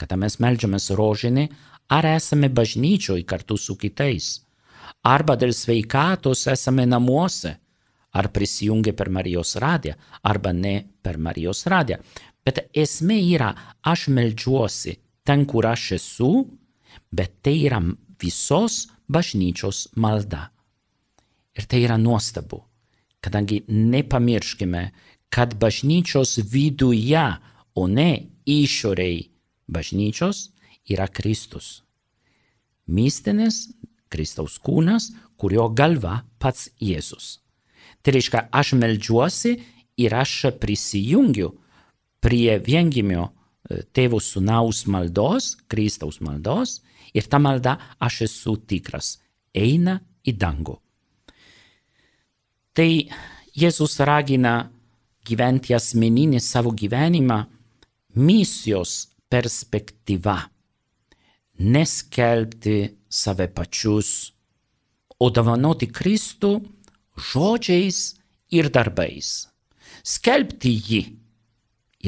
kada 0.00 0.16
mes 0.16 0.38
melžiamės 0.40 0.88
rožinį, 0.96 1.50
ar 1.92 2.08
esame 2.14 2.48
bažnyčioj 2.48 3.26
kartu 3.28 3.58
su 3.60 3.76
kitais, 3.76 4.38
arba 5.04 5.36
dėl 5.36 5.52
sveikatos 5.52 6.46
esame 6.48 6.86
namuose, 6.88 7.58
ar 8.12 8.30
prisijungia 8.32 8.94
per 8.96 9.10
Marijos 9.10 9.56
radiją, 9.56 9.94
arba 10.22 10.52
ne 10.52 10.74
per 11.02 11.18
Marijos 11.18 11.66
radiją. 11.66 12.00
Bet 12.44 12.70
esmė 12.74 13.18
yra, 13.34 13.50
aš 13.82 14.08
melžiuosi 14.08 14.96
ten, 15.24 15.44
kur 15.46 15.66
aš 15.66 15.92
esu, 15.98 16.30
bet 17.12 17.40
tai 17.44 17.56
yra 17.66 17.80
visos 18.20 18.86
bažnyčios 19.08 19.88
malda. 19.96 20.48
Ir 21.54 21.66
tai 21.66 21.82
yra 21.84 21.98
nuostabu, 21.98 22.62
kadangi 23.20 23.62
nepamirškime, 23.68 24.84
kad 25.30 25.54
bažnyčios 25.58 26.38
viduje, 26.50 27.26
o 27.74 27.86
ne 27.86 28.10
išoriai 28.46 29.28
bažnyčios, 29.70 30.50
yra 30.90 31.06
Kristus. 31.06 31.82
Mistinis 32.86 33.68
Kristaus 34.10 34.58
kūnas, 34.58 35.12
kurio 35.38 35.68
galva 35.70 36.24
pats 36.42 36.68
Jėzus. 36.82 37.38
Tai 38.00 38.14
reiškia, 38.16 38.46
aš 38.52 38.74
melžiuosi 38.80 39.56
ir 40.00 40.14
aš 40.16 40.46
prisijungiu 40.60 41.52
prie 42.20 42.58
viengimio 42.58 43.28
tėvo 43.94 44.20
sunaus 44.20 44.84
maldos, 44.90 45.54
Kristaus 45.70 46.20
maldos, 46.24 46.80
ir 47.14 47.26
ta 47.30 47.38
malda 47.38 47.76
aš 48.00 48.22
esu 48.26 48.56
tikras, 48.66 49.18
eina 49.54 50.00
į 50.26 50.34
dangų. 50.38 50.76
Tai 52.74 52.90
Jėzus 53.60 53.98
ragina 54.06 54.70
gyventi 55.26 55.74
asmeninį 55.74 56.40
savo 56.40 56.70
gyvenimą 56.72 57.40
misijos 58.16 59.10
perspektyva, 59.30 60.38
neskelbti 61.60 62.76
save 63.10 63.50
pačius, 63.54 64.30
o 65.20 65.28
dovanoti 65.28 65.90
Kristų 65.92 66.54
žodžiais 67.20 68.00
ir 68.50 68.70
darbais, 68.72 69.48
skelbti 70.02 70.72
jį 70.72 71.02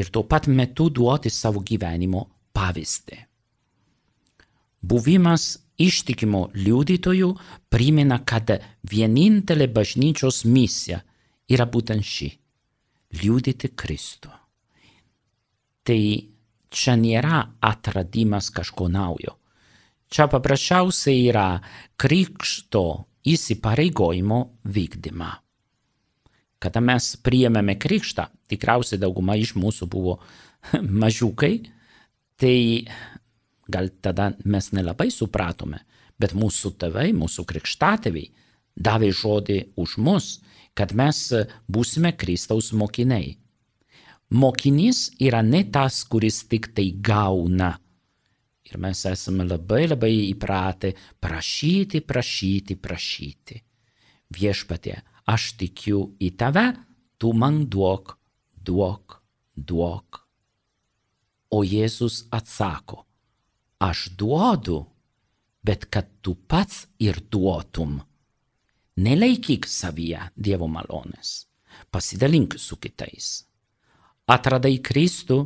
ir 0.01 0.09
tuo 0.11 0.25
pat 0.25 0.49
metu 0.49 0.89
duoti 0.91 1.31
savo 1.31 1.61
gyvenimo 1.61 2.25
pavyzdį. 2.57 3.19
Buvimas 4.83 5.63
ištikimo 5.79 6.49
liudytojų 6.55 7.31
primena, 7.71 8.19
kad 8.25 8.51
vienintelė 8.89 9.69
bažnyčios 9.73 10.43
misija 10.45 11.03
yra 11.49 11.67
būtent 11.67 12.03
ši- 12.03 12.31
liudyti 13.23 13.69
Kristų. 13.69 14.31
Tai 15.85 16.03
čia 16.71 16.97
nėra 16.97 17.59
atradimas 17.61 18.51
kažko 18.51 18.89
naujo. 18.89 19.37
Čia 20.09 20.29
paprasčiausiai 20.29 21.29
yra 21.29 21.61
krikšto 21.97 23.07
įsipareigojimo 23.29 24.41
vykdyma. 24.65 25.31
Kada 26.63 26.83
mes 26.83 27.15
priėmėme 27.27 27.75
krikštą, 27.83 28.29
tikriausiai 28.51 29.01
dauguma 29.03 29.35
iš 29.39 29.57
mūsų 29.59 29.89
buvo 29.91 30.19
mažiukai, 31.03 31.57
tai 32.39 32.87
gal 33.73 33.91
tada 34.03 34.33
mes 34.45 34.71
nelabai 34.75 35.11
supratome, 35.11 35.83
bet 36.19 36.35
mūsų 36.39 36.75
tėvai, 36.79 37.11
mūsų 37.17 37.47
krikštatėviai 37.51 38.31
davė 38.77 39.11
žodį 39.13 39.59
už 39.77 39.99
mus, 39.99 40.41
kad 40.75 40.95
mes 40.97 41.19
būsime 41.69 42.15
Kristaus 42.17 42.73
mokiniai. 42.73 43.37
Mokinys 44.33 45.11
yra 45.21 45.43
ne 45.45 45.61
tas, 45.69 46.05
kuris 46.09 46.45
tik 46.49 46.71
tai 46.73 46.89
gauna. 46.97 47.75
Ir 48.73 48.79
mes 48.81 49.03
esame 49.05 49.45
labai 49.45 49.85
labai 49.85 50.15
įpratę 50.31 50.95
prašyti, 51.21 52.01
prašyti, 52.09 52.79
prašyti. 52.81 53.59
Viešpatie, 54.33 54.95
aš 55.29 55.51
tikiu 55.61 56.15
į 56.17 56.31
tave, 56.41 56.71
tu 57.21 57.35
man 57.37 57.67
duok, 57.69 58.15
duok, 58.57 59.19
duok. 59.53 60.23
O 61.53 61.61
Jėzus 61.69 62.23
atsako, 62.33 63.03
aš 63.77 64.07
duodu, 64.17 64.79
bet 65.61 65.85
kad 65.93 66.09
tu 66.25 66.33
pats 66.49 66.87
ir 66.97 67.21
duotum. 67.29 67.99
Nelaikyk 69.05 69.69
savyje 69.69 70.31
Dievo 70.33 70.65
malonės, 70.65 71.45
pasidalink 71.93 72.57
su 72.57 72.81
kitais. 72.81 73.45
Atradai 74.33 74.79
Kristų, 74.81 75.43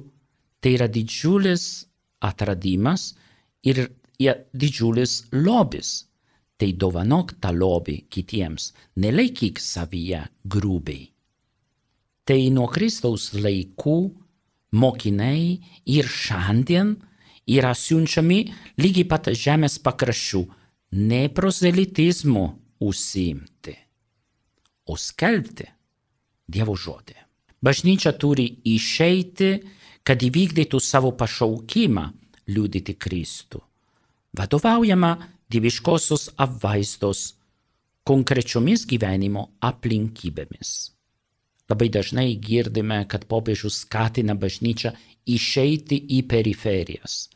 tai 0.63 0.77
yra 0.79 0.87
didžiulis 0.87 1.89
atradimas 2.27 3.13
ir 3.63 3.87
didžiulis 4.53 5.27
lobis. 5.33 6.03
Tai 6.57 6.71
dovanok 6.81 7.35
tą 7.37 7.51
lobį 7.53 8.07
kitiems, 8.09 8.71
nelaikyk 8.97 9.61
savyje 9.61 10.23
grubiai. 10.49 11.11
Tai 12.25 12.39
nuo 12.51 12.65
Kristaus 12.73 13.35
laikų 13.37 13.99
mokiniai 14.73 15.59
ir 15.93 16.09
šiandien 16.09 16.95
yra 17.47 17.75
siunčiami 17.77 18.41
lygiai 18.81 19.07
pat 19.11 19.29
žemės 19.37 19.77
pakraščių, 19.85 20.43
ne 21.07 21.23
prozelitizmu 21.29 22.47
užsiimti, 22.83 23.77
o 24.91 24.97
skelbti 24.97 25.69
Dievo 26.47 26.77
žodį. 26.79 27.17
Bažnyčia 27.59 28.13
turi 28.15 28.45
išeiti, 28.71 29.57
kad 30.07 30.23
įvykdytų 30.23 30.81
savo 30.83 31.11
pašaukimą 31.19 32.05
liūdyti 32.47 32.95
Kristų, 32.95 33.61
vadovaujama 34.39 35.17
dieviškosios 35.51 36.31
apvaizdos 36.39 37.33
konkrečiomis 38.07 38.87
gyvenimo 38.87 39.49
aplinkybėmis. 39.67 40.75
Labai 41.67 41.89
dažnai 41.91 42.29
girdime, 42.39 43.01
kad 43.11 43.27
popiežius 43.27 43.81
skatina 43.83 44.37
bažnyčią 44.39 44.93
išeiti 45.27 45.99
į 46.15 46.23
periferijas. 46.31 47.27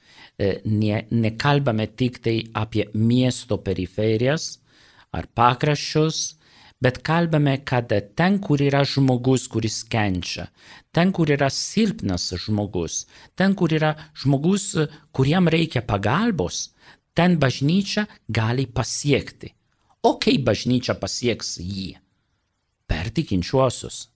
Ne, 0.64 1.02
nekalbame 1.11 1.88
tik 1.98 2.20
tai 2.22 2.37
apie 2.54 2.87
miesto 2.94 3.59
periferijas 3.59 4.61
ar 5.11 5.26
pakraščius, 5.35 6.20
bet 6.80 7.02
kalbame, 7.04 7.58
kad 7.64 7.92
ten, 8.16 8.38
kur 8.40 8.60
yra 8.62 8.82
žmogus, 8.88 9.46
kuris 9.52 9.82
kenčia, 9.92 10.48
ten, 10.92 11.12
kur 11.12 11.30
yra 11.30 11.50
silpnas 11.52 12.30
žmogus, 12.44 13.04
ten, 13.36 13.54
kur 13.54 13.72
yra 13.72 13.94
žmogus, 14.16 14.72
kuriam 15.12 15.48
reikia 15.52 15.84
pagalbos, 15.84 16.70
ten 17.14 17.36
bažnyčia 17.38 18.06
gali 18.28 18.66
pasiekti. 18.66 19.52
O 20.08 20.16
kaip 20.16 20.46
bažnyčia 20.48 20.96
pasieks 20.96 21.58
jį? 21.60 21.92
Per 22.88 23.12
tikinčiuosius, 23.12 24.08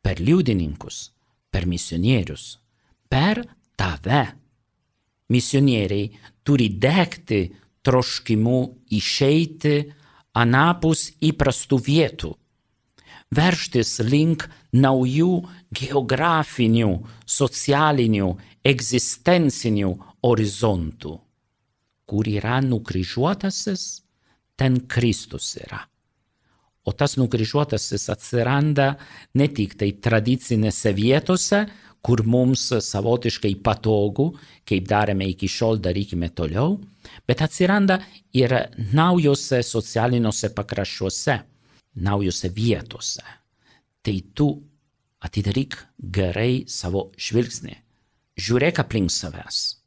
per 0.00 0.22
liudininkus, 0.24 1.10
per 1.52 1.68
misionierius, 1.68 2.56
per 3.12 3.44
tave. 3.76 4.24
Misionieriai 5.28 6.08
turi 6.42 6.70
degti 6.80 7.42
troškimu 7.84 8.60
išeiti 8.96 9.76
anapus 10.38 11.08
įprastų 11.24 11.78
vietų, 11.88 12.32
verštis 13.34 13.98
link 14.06 14.46
naujų 14.72 15.32
geografinių, 15.74 16.92
socialinių, 17.26 18.30
egzistencinių 18.64 19.92
horizontų. 20.24 21.14
Kur 22.08 22.28
yra 22.30 22.62
nukryžiuotasis, 22.64 23.84
ten 24.56 24.80
Kristus 24.88 25.56
yra. 25.60 25.82
O 26.88 26.94
tas 26.96 27.18
nukryžiuotasis 27.20 28.08
atsiranda 28.08 28.94
ne 29.36 29.48
tik 29.52 29.76
tai 29.76 29.90
tradicinėse 30.00 30.94
vietose, 30.96 31.66
kur 32.02 32.22
mums 32.24 32.68
savotiškai 32.84 33.54
patogu, 33.64 34.30
kaip 34.68 34.86
darėme 34.88 35.26
iki 35.32 35.48
šiol, 35.50 35.80
darykime 35.82 36.30
toliau, 36.30 36.78
bet 37.26 37.42
atsiranda 37.44 37.98
ir 38.36 38.54
naujose 38.94 39.62
socialiniuose 39.66 40.52
pakraščiuose, 40.56 41.38
naujose 42.04 42.52
vietose. 42.54 43.24
Tai 44.02 44.16
tu 44.34 44.52
atidaryk 45.26 45.76
gerai 45.98 46.64
savo 46.70 47.10
žvilgsnį, 47.18 47.74
žiūrėk 48.38 48.84
aplink 48.84 49.10
savęs 49.10 49.78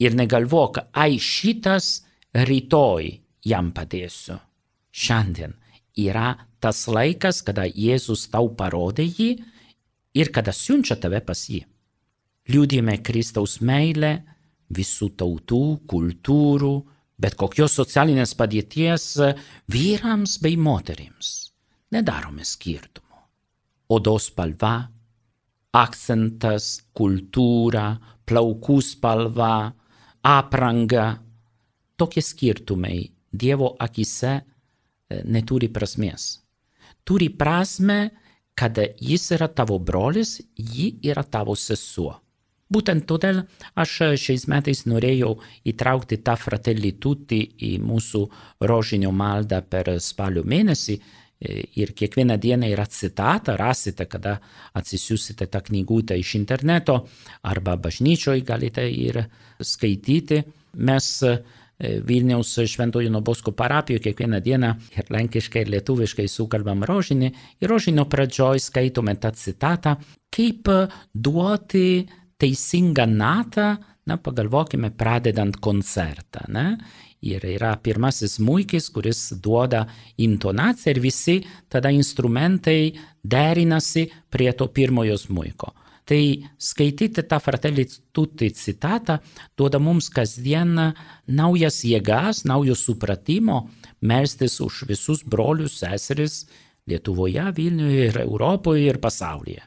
ir 0.00 0.16
negalvok, 0.16 0.80
ai 0.96 1.20
šitas 1.20 2.00
rytoj 2.34 3.12
jam 3.44 3.70
padėsiu. 3.76 4.38
Šiandien 4.90 5.54
yra 6.00 6.32
tas 6.60 6.86
laikas, 6.88 7.42
kada 7.46 7.66
Jėzus 7.68 8.26
tau 8.32 8.48
parodė 8.56 9.06
jį 9.06 9.30
ir 10.14 10.30
kada 10.34 10.52
siunčia 10.54 10.96
tave 11.00 11.20
pas 11.24 11.42
jį. 11.48 11.62
Liūdime 12.50 12.96
Kristaus 13.04 13.60
meilę 13.60 14.14
visų 14.70 15.10
tautų, 15.18 15.62
kultūrų, 15.90 16.74
bet 17.20 17.36
kokios 17.38 17.74
socialinės 17.76 18.34
padėties 18.38 19.04
vyrams 19.70 20.38
bei 20.42 20.56
moterims. 20.56 21.50
Nedarome 21.90 22.46
skirtumų. 22.46 23.18
Odos 23.90 24.30
spalva, 24.30 24.74
akcentas, 25.74 26.78
kultūra, 26.94 27.92
plaukų 28.26 28.78
spalva, 28.82 29.54
apranga. 30.22 31.08
Tokie 31.98 32.22
skirtumai 32.24 33.10
Dievo 33.30 33.74
akise 33.78 34.40
neturi 35.30 35.68
prasmės. 35.70 36.40
Turi 37.06 37.28
prasme, 37.30 38.10
kad 38.60 38.76
jis 39.00 39.30
yra 39.32 39.48
tavo 39.48 39.78
brolis, 39.78 40.40
ji 40.56 40.90
yra 41.08 41.22
tavo 41.24 41.54
sesuo. 41.56 42.18
Būtent 42.70 43.06
todėl 43.08 43.40
aš 43.82 43.94
šiais 44.20 44.44
metais 44.52 44.84
norėjau 44.86 45.32
įtraukti 45.66 46.20
tą 46.26 46.36
fratelį 46.38 46.90
tuti 47.02 47.40
į 47.66 47.72
mūsų 47.82 48.20
rožinio 48.68 49.10
maldą 49.16 49.62
per 49.66 49.90
spalio 50.04 50.44
mėnesį 50.44 50.98
ir 51.80 51.94
kiekvieną 51.96 52.36
dieną 52.38 52.68
yra 52.70 52.84
citata, 52.86 53.56
rasite, 53.56 54.04
kada 54.06 54.36
atsisiusite 54.76 55.48
tą 55.48 55.64
knygutę 55.70 56.18
iš 56.20 56.34
interneto 56.38 56.98
arba 57.42 57.78
bažnyčioj 57.80 58.44
galite 58.44 58.84
ir 58.92 59.22
skaityti. 59.58 60.44
Mes 60.86 61.08
Vilniaus 61.80 62.52
Šventojo 62.68 63.10
Nobosko 63.10 63.52
parapijoje 63.56 64.02
kiekvieną 64.04 64.40
dieną 64.44 64.72
ir 64.98 65.10
lenkiškai, 65.10 65.64
ir 65.64 65.74
lietuviškai 65.74 66.26
sukalbam 66.28 66.84
rožinį. 66.84 67.30
Ir 67.60 67.72
rožinio 67.72 68.04
pradžioj 68.10 68.60
skaitome 68.60 69.14
tą 69.20 69.32
citatą, 69.32 69.94
kaip 70.28 70.68
duoti 71.14 72.04
teisingą 72.40 73.06
natą, 73.08 73.70
na, 74.06 74.16
pagalvokime, 74.16 74.90
pradedant 74.96 75.56
koncertą. 75.62 76.44
Ne? 76.52 76.66
Ir 77.20 77.44
yra 77.44 77.74
pirmasis 77.80 78.38
muikis, 78.40 78.88
kuris 78.92 79.26
duoda 79.44 79.84
intonaciją 80.20 80.94
ir 80.94 81.00
visi 81.04 81.36
tada 81.68 81.92
instrumentai 81.92 82.94
derinasi 83.22 84.06
prie 84.32 84.52
to 84.56 84.68
pirmojo 84.72 85.18
muiko. 85.28 85.74
Tai 86.10 86.22
skaityti 86.58 87.22
tą 87.22 87.38
fratelį 87.38 87.84
tutti 88.10 88.48
citatą 88.50 89.20
duoda 89.54 89.78
mums 89.78 90.08
kasdien 90.10 90.72
naujas 91.30 91.84
jėgas, 91.86 92.42
naujo 92.50 92.74
supratimo, 92.74 93.68
melstis 94.02 94.58
už 94.64 94.88
visus 94.90 95.22
brolius, 95.22 95.78
seseris 95.84 96.48
Lietuvoje, 96.90 97.44
Vilniuje 97.54 98.08
ir 98.08 98.18
Europoje 98.24 98.88
ir 98.90 98.98
pasaulyje. 98.98 99.62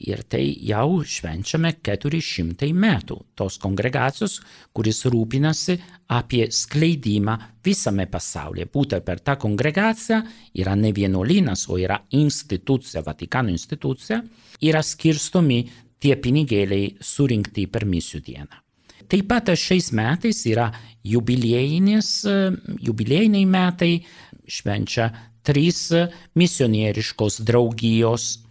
Ir 0.04 0.24
tai 0.28 0.42
jau 0.66 1.04
švenčiame 1.06 1.76
400 1.84 2.72
metų 2.74 3.20
tos 3.38 3.58
kongregacijos, 3.62 4.40
kuris 4.74 5.04
rūpinasi 5.06 5.78
apie 6.14 6.48
skleidimą 6.50 7.38
visame 7.64 8.08
pasaulyje. 8.10 8.66
Būtent 8.74 9.06
per 9.06 9.22
tą 9.24 9.38
kongregaciją 9.40 10.20
yra 10.60 10.74
ne 10.74 10.92
vienuolynas, 10.92 11.68
o 11.70 11.78
yra 11.78 12.00
institucija, 12.10 13.04
Vatikano 13.06 13.54
institucija, 13.54 14.20
yra 14.60 14.82
skirstomi 14.82 15.62
tie 16.02 16.18
pinigėliai 16.20 16.96
surinkti 17.00 17.68
per 17.70 17.86
misijų 17.88 18.20
dieną. 18.26 18.64
Taip 19.08 19.28
pat 19.28 19.48
šiais 19.56 19.92
metais 19.92 20.46
yra 20.48 20.72
jubiliejiniai 21.04 23.46
metai, 23.46 24.04
švenčia 24.48 25.12
trys 25.44 25.92
misionieriškos 26.34 27.40
draugijos. 27.44 28.43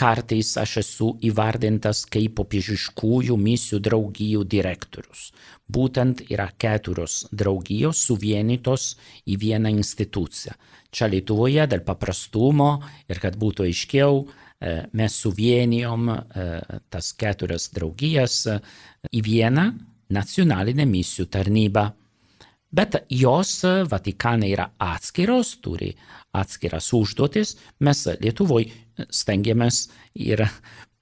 Kartais 0.00 0.54
aš 0.56 0.78
esu 0.80 1.10
įvardintas 1.28 2.06
kaip 2.08 2.38
popiežiškųjų 2.38 3.34
misijų 3.36 3.80
draugijų 3.84 4.44
direktorius. 4.48 5.26
Būtent 5.68 6.22
yra 6.32 6.46
keturios 6.56 7.26
draugijos 7.30 8.00
suvienytos 8.08 8.94
į 9.28 9.36
vieną 9.42 9.74
instituciją. 9.76 10.56
Čia 10.90 11.10
Lietuvoje 11.12 11.66
dėl 11.68 11.84
paprastumo 11.84 12.70
ir 13.12 13.20
kad 13.20 13.36
būtų 13.36 13.68
aiškiau, 13.68 14.24
mes 14.96 15.20
suvienijom 15.22 16.08
tas 16.88 17.12
keturias 17.20 17.68
draugijas 17.76 18.46
į 19.12 19.22
vieną 19.24 19.66
nacionalinę 20.16 20.88
misijų 20.88 21.28
tarnybą. 21.36 21.90
Bet 22.70 23.02
jos 23.10 23.64
Vatikane 23.90 24.48
yra 24.52 24.68
atskiros, 24.78 25.56
turi 25.60 25.90
atskiras 26.36 26.92
užduotis, 26.96 27.56
mes 27.80 28.04
Lietuvoje 28.20 28.70
stengiamės 29.10 29.88
ir 30.14 30.44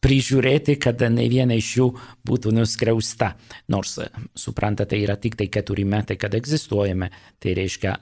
prižiūrėti, 0.05 0.77
kad 0.79 1.03
ne 1.11 1.27
viena 1.31 1.57
iš 1.59 1.71
jų 1.79 1.89
būtų 2.27 2.53
nuskriausta. 2.55 3.33
Nors, 3.73 3.97
suprantate, 4.39 4.99
yra 5.01 5.19
tik 5.19 5.39
tai 5.39 5.49
keturi 5.51 5.85
metai, 5.89 6.17
kad 6.21 6.35
egzistuojame, 6.39 7.11
tai 7.43 7.57
reiškia, 7.59 7.97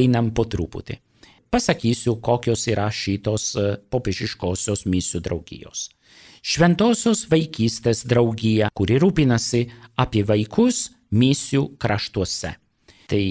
einam 0.00 0.32
po 0.34 0.48
truputį. 0.50 0.98
Pasakysiu, 1.48 2.18
kokios 2.20 2.66
yra 2.68 2.90
šitos 2.92 3.54
popiežiškosios 3.88 4.84
misijų 4.84 5.22
draugijos. 5.24 5.88
Šventosios 6.44 7.24
vaikystės 7.30 8.04
draugija, 8.08 8.68
kuri 8.76 8.98
rūpinasi 9.00 9.64
apie 9.96 10.26
vaikus 10.28 10.88
misijų 11.10 11.78
kraštuose. 11.80 12.52
Tai 13.08 13.22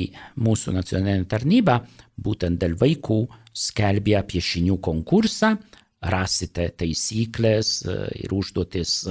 mūsų 0.41 0.73
nacionalinė 0.73 1.27
tarnyba 1.29 1.81
būtent 2.17 2.57
dėl 2.61 2.73
vaikų 2.79 3.19
skelbia 3.53 4.23
piešinių 4.25 4.79
konkursą, 4.81 5.53
rasite 6.01 6.71
taisyklės 6.77 7.83
ir 8.17 8.33
užduotis 8.33 9.03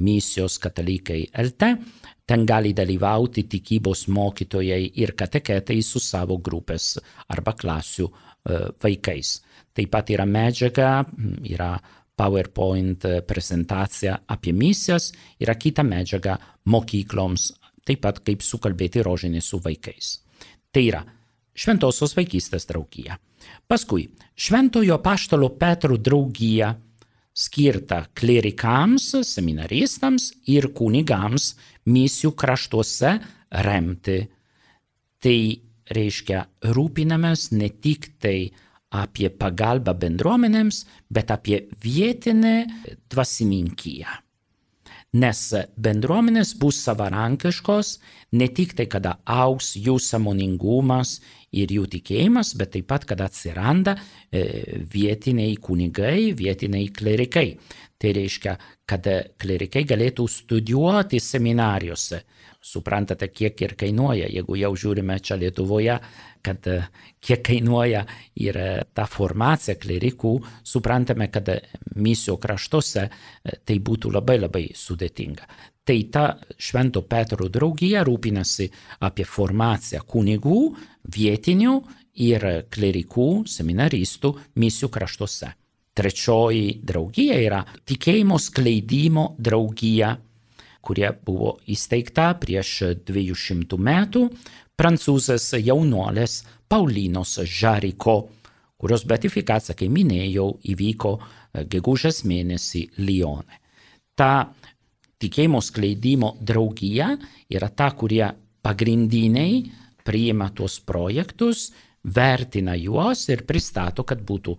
misijos 0.00 0.56
katalikai 0.62 1.26
LT, 1.42 1.70
ten 2.24 2.46
gali 2.46 2.72
dalyvauti 2.76 3.44
tikybos 3.50 4.06
mokytojai 4.08 4.82
ir 5.02 5.12
kateketai 5.18 5.80
su 5.82 6.00
savo 6.00 6.38
grupės 6.38 6.94
arba 7.28 7.52
klasių 7.58 8.08
vaikais. 8.80 9.40
Taip 9.76 9.90
pat 9.92 10.12
yra 10.14 10.24
medžiaga, 10.26 11.04
yra 11.44 11.74
PowerPoint 12.20 13.04
prezentacija 13.28 14.18
apie 14.28 14.52
misijas, 14.52 15.10
yra 15.40 15.56
kita 15.56 15.84
medžiaga 15.84 16.36
mokykloms 16.68 17.50
taip 17.86 18.02
pat 18.04 18.20
kaip 18.26 18.44
sukalbėti 18.44 19.02
rožinį 19.06 19.42
su 19.44 19.60
vaikais. 19.62 20.18
Tai 20.70 20.84
yra 20.86 21.02
Šventosios 21.60 22.14
vaikystės 22.16 22.68
draugija. 22.70 23.18
Paskui 23.68 24.06
Šventojo 24.38 25.00
paštalo 25.02 25.50
Petro 25.60 25.96
draugija 25.98 26.70
skirta 27.36 28.04
klerikams, 28.16 29.10
seminaristams 29.26 30.30
ir 30.50 30.70
kunigams 30.76 31.54
misijų 31.90 32.32
kraštuose 32.38 33.12
remti. 33.66 34.22
Tai 35.20 35.38
reiškia 35.90 36.46
rūpinamės 36.76 37.50
ne 37.56 37.68
tik 37.82 38.12
tai 38.22 38.50
apie 38.90 39.28
pagalbą 39.30 39.94
bendruomenėms, 40.00 40.84
bet 41.10 41.30
apie 41.34 41.64
vietinę 41.82 42.56
dvasininkiją 43.10 44.18
nes 45.12 45.40
bendruomenės 45.76 46.54
bus 46.60 46.78
savarankiškos 46.84 47.92
ne 48.38 48.48
tik 48.54 48.76
tai, 48.78 48.86
kada 48.86 49.16
auks 49.26 49.74
jų 49.76 49.98
samoningumas 49.98 51.18
ir 51.50 51.72
jų 51.74 51.88
tikėjimas, 51.90 52.54
bet 52.54 52.76
taip 52.76 52.86
pat, 52.92 53.06
kada 53.08 53.26
atsiranda 53.26 53.96
vietiniai 54.30 55.56
kunigai, 55.58 56.30
vietiniai 56.38 56.92
klerikai. 56.94 57.48
Tai 58.00 58.12
reiškia, 58.16 58.54
kad 58.88 59.04
klerikai 59.36 59.82
galėtų 59.84 60.24
studijuoti 60.30 61.18
seminarijose. 61.20 62.22
Suprantate, 62.64 63.28
kiek 63.32 63.60
ir 63.64 63.74
kainuoja, 63.76 64.28
jeigu 64.28 64.56
jau 64.60 64.70
žiūrime 64.76 65.18
čia 65.24 65.36
Lietuvoje, 65.40 65.98
kad 66.42 66.66
kiek 67.20 67.42
kainuoja 67.46 68.04
ir 68.40 68.58
ta 68.94 69.06
formacija 69.10 69.76
klerikų, 69.80 70.32
suprantame, 70.64 71.30
kad 71.32 71.50
misijų 71.96 72.38
kraštuose 72.40 73.06
tai 73.64 73.78
būtų 73.78 74.12
labai 74.14 74.38
labai 74.40 74.64
sudėtinga. 74.76 75.48
Tai 75.84 75.98
ta 76.12 76.24
Švento 76.60 77.02
Petro 77.08 77.48
draugija 77.50 78.04
rūpinasi 78.06 78.68
apie 79.06 79.24
formaciją 79.26 80.04
kunigų, 80.06 80.58
vietinių 81.10 81.72
ir 82.20 82.46
klerikų, 82.70 83.28
seminaristų 83.48 84.34
misijų 84.60 84.90
kraštuose. 84.92 85.50
Trečioji 85.96 86.80
draugija 86.86 87.38
yra 87.42 87.60
tikėjimo 87.88 88.38
skleidimo 88.38 89.32
draugija, 89.38 90.14
kurie 90.80 91.10
buvo 91.26 91.56
įsteigta 91.68 92.30
prieš 92.40 92.76
200 93.08 93.80
metų 93.90 94.28
prancūzės 94.80 95.52
jaunuolės 95.60 96.40
Paulinos 96.70 97.36
Žariko, 97.44 98.16
kurios 98.80 99.04
beatifikacija, 99.04 99.76
kaip 99.76 99.92
minėjau, 99.92 100.54
įvyko 100.72 101.12
gegužės 101.68 102.22
mėnesį 102.24 102.86
Lyone. 103.04 103.60
Ta 104.16 104.48
tikėjimo 105.20 105.60
skleidimo 105.60 106.32
draugija 106.40 107.10
yra 107.52 107.68
ta, 107.68 107.90
kurie 107.92 108.24
pagrindiniai 108.64 109.60
priima 110.04 110.48
tuos 110.56 110.78
projektus, 110.80 111.68
vertina 112.00 112.72
juos 112.80 113.26
ir 113.28 113.44
pristato, 113.44 114.06
kad 114.08 114.22
būtų 114.24 114.54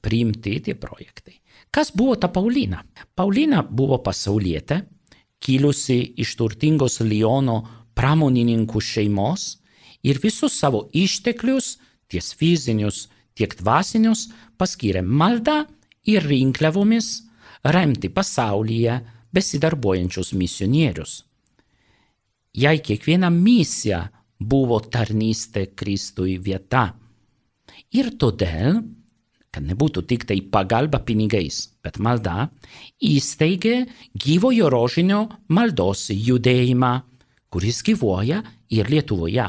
priimti 0.00 0.54
tie 0.64 0.76
projektai. 0.80 1.36
Kas 1.70 1.92
buvo 1.92 2.16
ta 2.16 2.30
Paulina? 2.32 2.80
Paulina 3.14 3.60
buvo 3.62 4.00
pasaulietė, 4.00 4.80
kilusi 5.40 5.98
iš 6.20 6.32
turtingos 6.40 7.02
Lyono 7.04 7.58
pramonininkų 8.00 8.80
šeimos 8.80 9.58
ir 10.06 10.20
visus 10.22 10.56
savo 10.56 10.86
išteklius, 10.96 11.74
ties 12.08 12.32
fizinius, 12.32 13.08
tiek 13.36 13.52
dvasinius, 13.60 14.28
paskyrė 14.56 15.02
maldą 15.04 15.66
ir 16.08 16.24
rinkliavomis 16.24 17.10
remti 17.64 18.08
pasaulyje 18.08 19.00
besidarbuojančius 19.36 20.32
misionierius. 20.34 21.20
Jei 22.56 22.80
kiekviena 22.82 23.28
misija 23.30 24.06
buvo 24.40 24.80
tarnystė 24.80 25.68
Kristui 25.76 26.38
vieta. 26.42 26.88
Ir 27.94 28.10
todėl, 28.18 28.80
kad 29.50 29.66
nebūtų 29.66 30.02
tik 30.08 30.24
tai 30.26 30.40
pagalba 30.42 31.02
pinigais, 31.04 31.68
bet 31.84 32.00
malda, 32.02 32.48
įsteigė 33.02 33.84
gyvojo 34.14 34.70
rožinio 34.72 35.24
maldos 35.52 36.08
judėjimą, 36.14 36.92
kuris 37.50 37.82
gyvuoja 37.86 38.42
ir 38.70 38.90
Lietuvoje. 38.90 39.48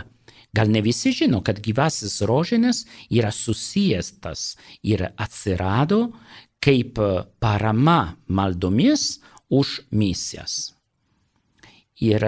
Gal 0.51 0.67
ne 0.67 0.81
visi 0.83 1.13
žino, 1.15 1.39
kad 1.45 1.61
gyvasis 1.63 2.19
rožinis 2.27 2.83
yra 3.09 3.31
susijęs 3.31 4.11
tas 4.19 4.55
ir 4.83 5.05
atsirado 5.15 6.09
kaip 6.61 6.99
parama 7.39 8.17
maldomis 8.27 9.21
už 9.49 9.81
misijas. 9.91 10.73
Ir 12.01 12.23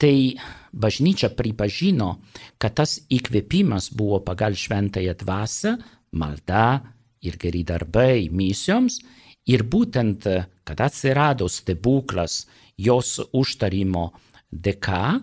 tai 0.00 0.36
bažnyčia 0.72 1.30
pripažino, 1.36 2.20
kad 2.58 2.78
tas 2.80 2.98
įkvėpimas 3.10 3.90
buvo 3.96 4.20
pagal 4.24 4.56
šventąją 4.56 5.14
dvasę, 5.20 5.76
malda 6.16 6.80
ir 7.20 7.36
geri 7.36 7.62
darbai 7.64 8.30
misijoms, 8.32 9.00
ir 9.46 9.64
būtent, 9.64 10.26
kad 10.64 10.80
atsirado 10.80 11.48
stebuklas 11.48 12.46
jos 12.80 13.18
užtarimo 13.32 14.10
dėka, 14.50 15.20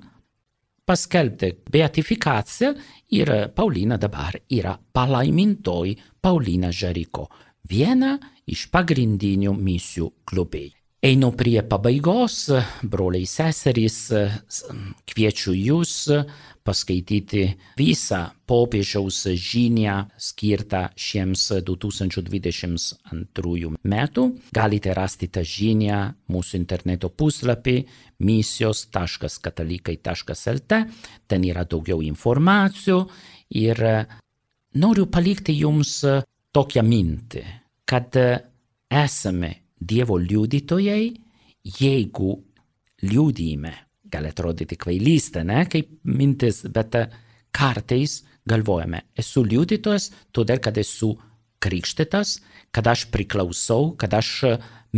paskelbti 0.88 1.52
beatifikaciją 1.72 2.72
ir 3.20 3.34
Paulina 3.56 3.98
dabar 4.00 4.40
yra 4.50 4.78
palaimintoji 4.78 5.98
Paulina 6.22 6.72
Žariko, 6.72 7.28
viena 7.70 8.16
iš 8.48 8.70
pagrindinių 8.72 9.54
misijų 9.54 10.12
globėjų. 10.32 10.77
Einu 10.98 11.30
prie 11.38 11.62
pabaigos, 11.62 12.50
broliai 12.82 13.30
seserys, 13.30 14.10
kviečiu 15.06 15.54
jūs 15.54 16.10
paskaityti 16.66 17.54
visą 17.78 18.34
popiežiaus 18.50 19.30
žinią 19.38 20.10
skirtą 20.18 20.90
šiems 20.98 21.62
2022 21.68 23.78
metų. 23.78 24.42
Galite 24.58 24.90
rasti 24.98 25.30
tą 25.30 25.46
žinią 25.46 26.26
mūsų 26.34 26.58
interneto 26.64 27.14
puslapį 27.14 27.86
misijos.katalikai.lt. 28.18 30.82
Ten 31.30 31.46
yra 31.46 31.62
daugiau 31.70 32.02
informacijų 32.02 33.06
ir 33.62 33.78
noriu 34.82 35.06
palikti 35.14 35.62
jums 35.62 36.02
tokią 36.50 36.82
mintį, 36.90 37.46
kad 37.86 38.18
esame 38.90 39.67
Dievo 39.80 40.18
liudytojai, 40.18 41.14
jeigu 41.80 42.32
liudijime 43.04 43.74
gali 44.12 44.32
atrodyti 44.32 44.78
kvailystė, 44.80 45.44
ne, 45.48 45.66
kaip 45.70 45.90
mintis, 46.08 46.64
bet 46.74 46.96
kartais 47.56 48.22
galvojame, 48.48 49.04
esu 49.20 49.44
liudytojas, 49.44 50.12
todėl 50.32 50.62
kad 50.64 50.78
esu 50.80 51.14
krikštytas, 51.64 52.38
kad 52.72 52.88
aš 52.88 53.08
priklausau, 53.14 53.94
kad 54.00 54.14
aš 54.14 54.32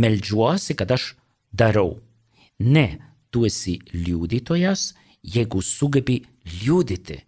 melžiuosi, 0.00 0.76
kad 0.78 0.92
aš 0.94 1.14
darau. 1.52 1.98
Ne, 2.60 3.00
tu 3.30 3.46
esi 3.48 3.78
liudytojas, 3.94 4.92
jeigu 5.22 5.62
sugebi 5.64 6.20
liudyti. 6.60 7.18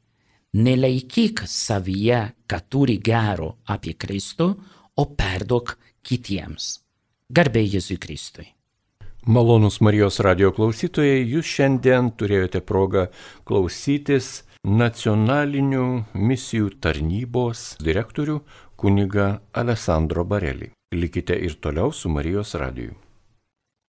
Nelaikyk 0.53 1.47
savyje, 1.49 2.21
kad 2.47 2.69
turi 2.69 2.99
gero 3.01 3.57
apie 3.73 3.97
Kristų, 3.97 4.51
o 5.01 5.05
perduok 5.17 5.79
kitiems. 6.05 6.82
Garbė 7.33 7.63
Jėzui 7.65 7.95
Kristui. 7.97 8.51
Malonus 9.25 9.79
Marijos 9.81 10.19
radio 10.21 10.51
klausytojai, 10.53 11.23
jūs 11.25 11.49
šiandien 11.49 12.11
turėjote 12.21 12.61
progą 12.61 13.07
klausytis 13.49 14.43
nacionalinių 14.69 15.87
misijų 16.13 16.75
tarnybos 16.85 17.63
direktorių 17.81 18.37
kuniga 18.77 19.31
Alessandro 19.57 20.27
Barelį. 20.29 20.75
Likite 20.93 21.39
ir 21.49 21.57
toliau 21.65 21.95
su 21.97 22.13
Marijos 22.13 22.53
radiju. 22.61 22.99